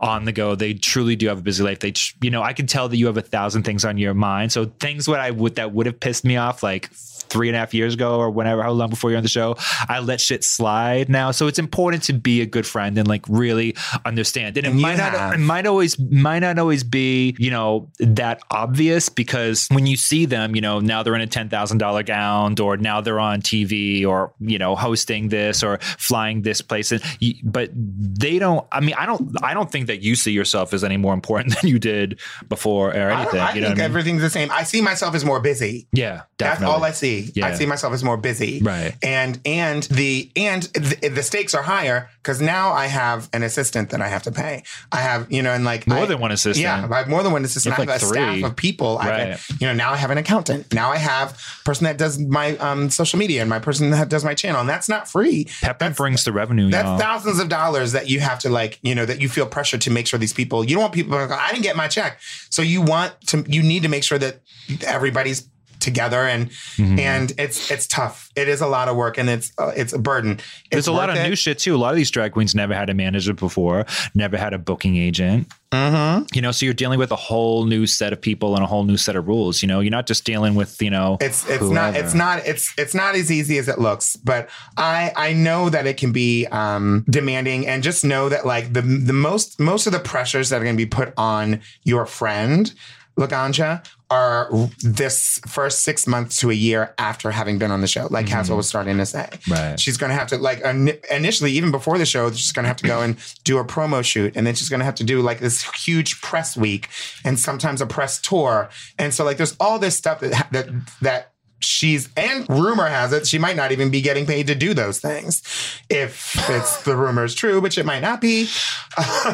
[0.00, 0.54] on the go.
[0.54, 1.80] They truly do have a busy life.
[1.80, 4.52] They, you know, I can tell that you have a thousand things on your mind.
[4.52, 6.90] So things what I would that would have pissed me off like
[7.34, 9.56] three and a half years ago or whenever, how long before you're on the show,
[9.88, 11.32] I let shit slide now.
[11.32, 13.74] So it's important to be a good friend and like really
[14.04, 14.56] understand.
[14.56, 15.34] And it And might not, have.
[15.34, 20.26] it might always, might not always be, you know, that obvious because when you see
[20.26, 24.32] them, you know, now they're in a $10,000 gown or now they're on TV or,
[24.38, 26.92] you know, hosting this or flying this place.
[26.92, 27.02] And,
[27.42, 30.84] but they don't, I mean, I don't, I don't think that you see yourself as
[30.84, 33.40] any more important than you did before or anything.
[33.40, 33.90] I you know think I mean?
[33.90, 34.50] everything's the same.
[34.52, 35.88] I see myself as more busy.
[35.92, 37.23] Yeah, That's all I see.
[37.34, 37.46] Yeah.
[37.46, 38.60] I see myself as more busy.
[38.62, 38.94] Right.
[39.02, 43.90] And and the and the, the stakes are higher because now I have an assistant
[43.90, 44.62] that I have to pay.
[44.92, 46.62] I have you know and like More I- than one assistant.
[46.62, 47.74] Yeah, I have more than one assistant.
[47.74, 48.10] I have like a three.
[48.40, 48.98] staff of people.
[48.98, 49.38] I Right.
[49.48, 50.72] can, you know, now I have an accountant.
[50.74, 54.08] Now I have a person that does my um, social media and my person that
[54.08, 54.60] does my channel.
[54.60, 55.46] And that's not free.
[55.62, 56.98] Peppermint brings the revenue, That's y'all.
[56.98, 59.90] thousands of dollars that you have to like, you know, that you feel pressure to
[59.90, 60.64] make sure these people.
[60.64, 61.10] You don't want people.
[61.26, 62.20] Go, I didn't get my check,
[62.50, 63.44] so you want to.
[63.48, 64.40] You need to make sure that
[64.86, 65.48] everybody's
[65.84, 66.98] together and Mhm.
[66.98, 68.30] and it's it's tough.
[68.34, 70.38] It is a lot of work and it's uh, it's a burden.
[70.70, 71.76] There's It's a lot of worth new shit too.
[71.76, 74.96] A lot of these drag queens never had a manager before, never had a booking
[74.96, 75.46] agent.
[75.72, 76.28] Mhm.
[76.34, 78.84] You know, so you're dealing with a whole new set of people and a whole
[78.84, 79.60] new set of rules.
[79.60, 81.18] You know, you're not just dealing with you know.
[81.20, 85.12] It's it's not it's not it's it's not as easy as it looks, but I
[85.16, 89.12] I know that it can be um demanding and just know that like the the
[89.12, 92.72] most most of the pressures that are going to be put on your friend
[93.16, 94.48] Laganja are
[94.82, 98.56] this first six months to a year after having been on the show, like Caswell
[98.56, 99.28] was starting to say.
[99.48, 99.78] Right.
[99.78, 102.68] She's going to have to like ini- initially, even before the show, she's going to
[102.68, 105.04] have to go and do a promo shoot, and then she's going to have to
[105.04, 106.88] do like this huge press week,
[107.24, 110.68] and sometimes a press tour, and so like there's all this stuff that that
[111.00, 114.74] that she's and rumor has it she might not even be getting paid to do
[114.74, 115.42] those things.
[115.88, 118.48] If it's the rumor is true which it might not be.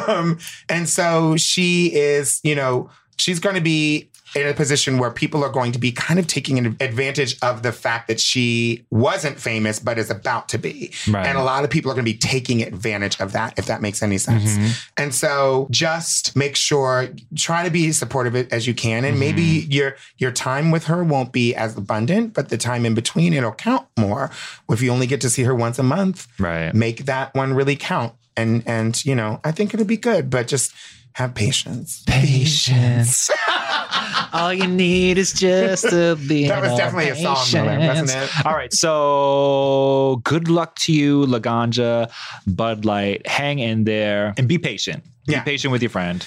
[0.07, 2.89] Um, and so she is you know
[3.21, 6.25] she's going to be in a position where people are going to be kind of
[6.25, 10.89] taking an advantage of the fact that she wasn't famous but is about to be
[11.09, 11.25] Right.
[11.27, 13.81] and a lot of people are going to be taking advantage of that if that
[13.81, 14.69] makes any sense Mhm.
[14.95, 19.71] and so just make sure try to be supportive as you can and maybe Mm-hmm.
[19.71, 23.51] your your time with her won't be as abundant but the time in between it'll
[23.51, 24.31] count more
[24.69, 26.73] if you only get to see her once a month Right.
[26.73, 30.47] make that one really count and and you know i think it'll be good but
[30.47, 30.71] just
[31.13, 33.29] have patience Patience.
[34.33, 38.01] All you need is just a little that was definitely a song though, patience.
[38.13, 38.71] wasn't it All right.
[38.73, 42.09] So good luck to you, Laganja,
[42.47, 43.27] Bud Light.
[43.27, 45.03] Hang in there and be patient.
[45.27, 45.43] Be Yeah.
[45.43, 46.25] patient with your friend.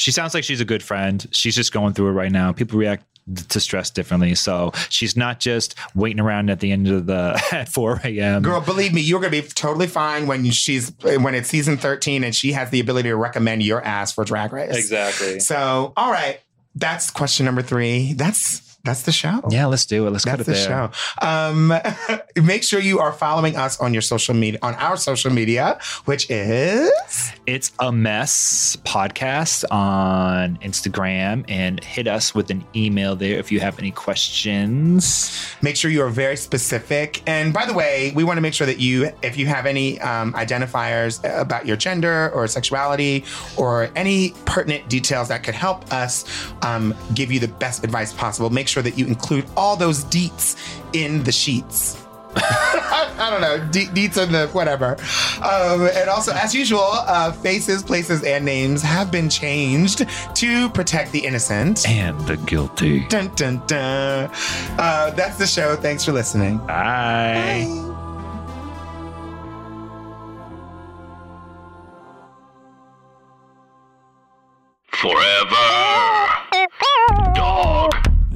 [0.00, 1.26] She sounds like she's a good friend.
[1.30, 2.52] She's just going through it right now.
[2.52, 3.04] People react
[3.50, 4.34] to stress differently.
[4.34, 8.42] So she's not just waiting around at the end of the at 4 a.m.
[8.42, 12.34] Girl, believe me, you're gonna be totally fine when she's when it's season 13 and
[12.34, 14.74] she has the ability to recommend your ass for drag race.
[14.74, 15.38] Exactly.
[15.38, 16.40] So, all right,
[16.74, 18.14] that's question number three.
[18.14, 19.42] That's that's the show.
[19.50, 20.10] Yeah, let's do it.
[20.10, 20.90] Let's That's cut the it there.
[21.20, 21.26] show.
[21.26, 21.72] Um,
[22.46, 26.30] make sure you are following us on your social media, on our social media, which
[26.30, 26.90] is
[27.46, 33.60] It's a mess podcast on Instagram and hit us with an email there if you
[33.60, 35.54] have any questions.
[35.62, 37.22] make sure you are very specific.
[37.28, 40.00] And by the way, we want to make sure that you, if you have any
[40.00, 43.24] um, identifiers about your gender or sexuality
[43.56, 46.24] or any pertinent details that could help us
[46.62, 50.56] um, give you the best advice possible, make sure that you include all those deets
[50.92, 52.00] in the sheets.
[52.36, 54.96] I don't know, de- deets in the whatever.
[55.42, 60.06] Um, and also, as usual, uh, faces, places, and names have been changed
[60.36, 61.88] to protect the innocent.
[61.88, 63.06] And the guilty.
[63.08, 64.30] Dun dun dun.
[64.78, 65.76] Uh, that's the show.
[65.76, 66.58] Thanks for listening.
[66.58, 67.66] Bye.
[74.92, 75.56] Forever.
[77.34, 77.89] Dog.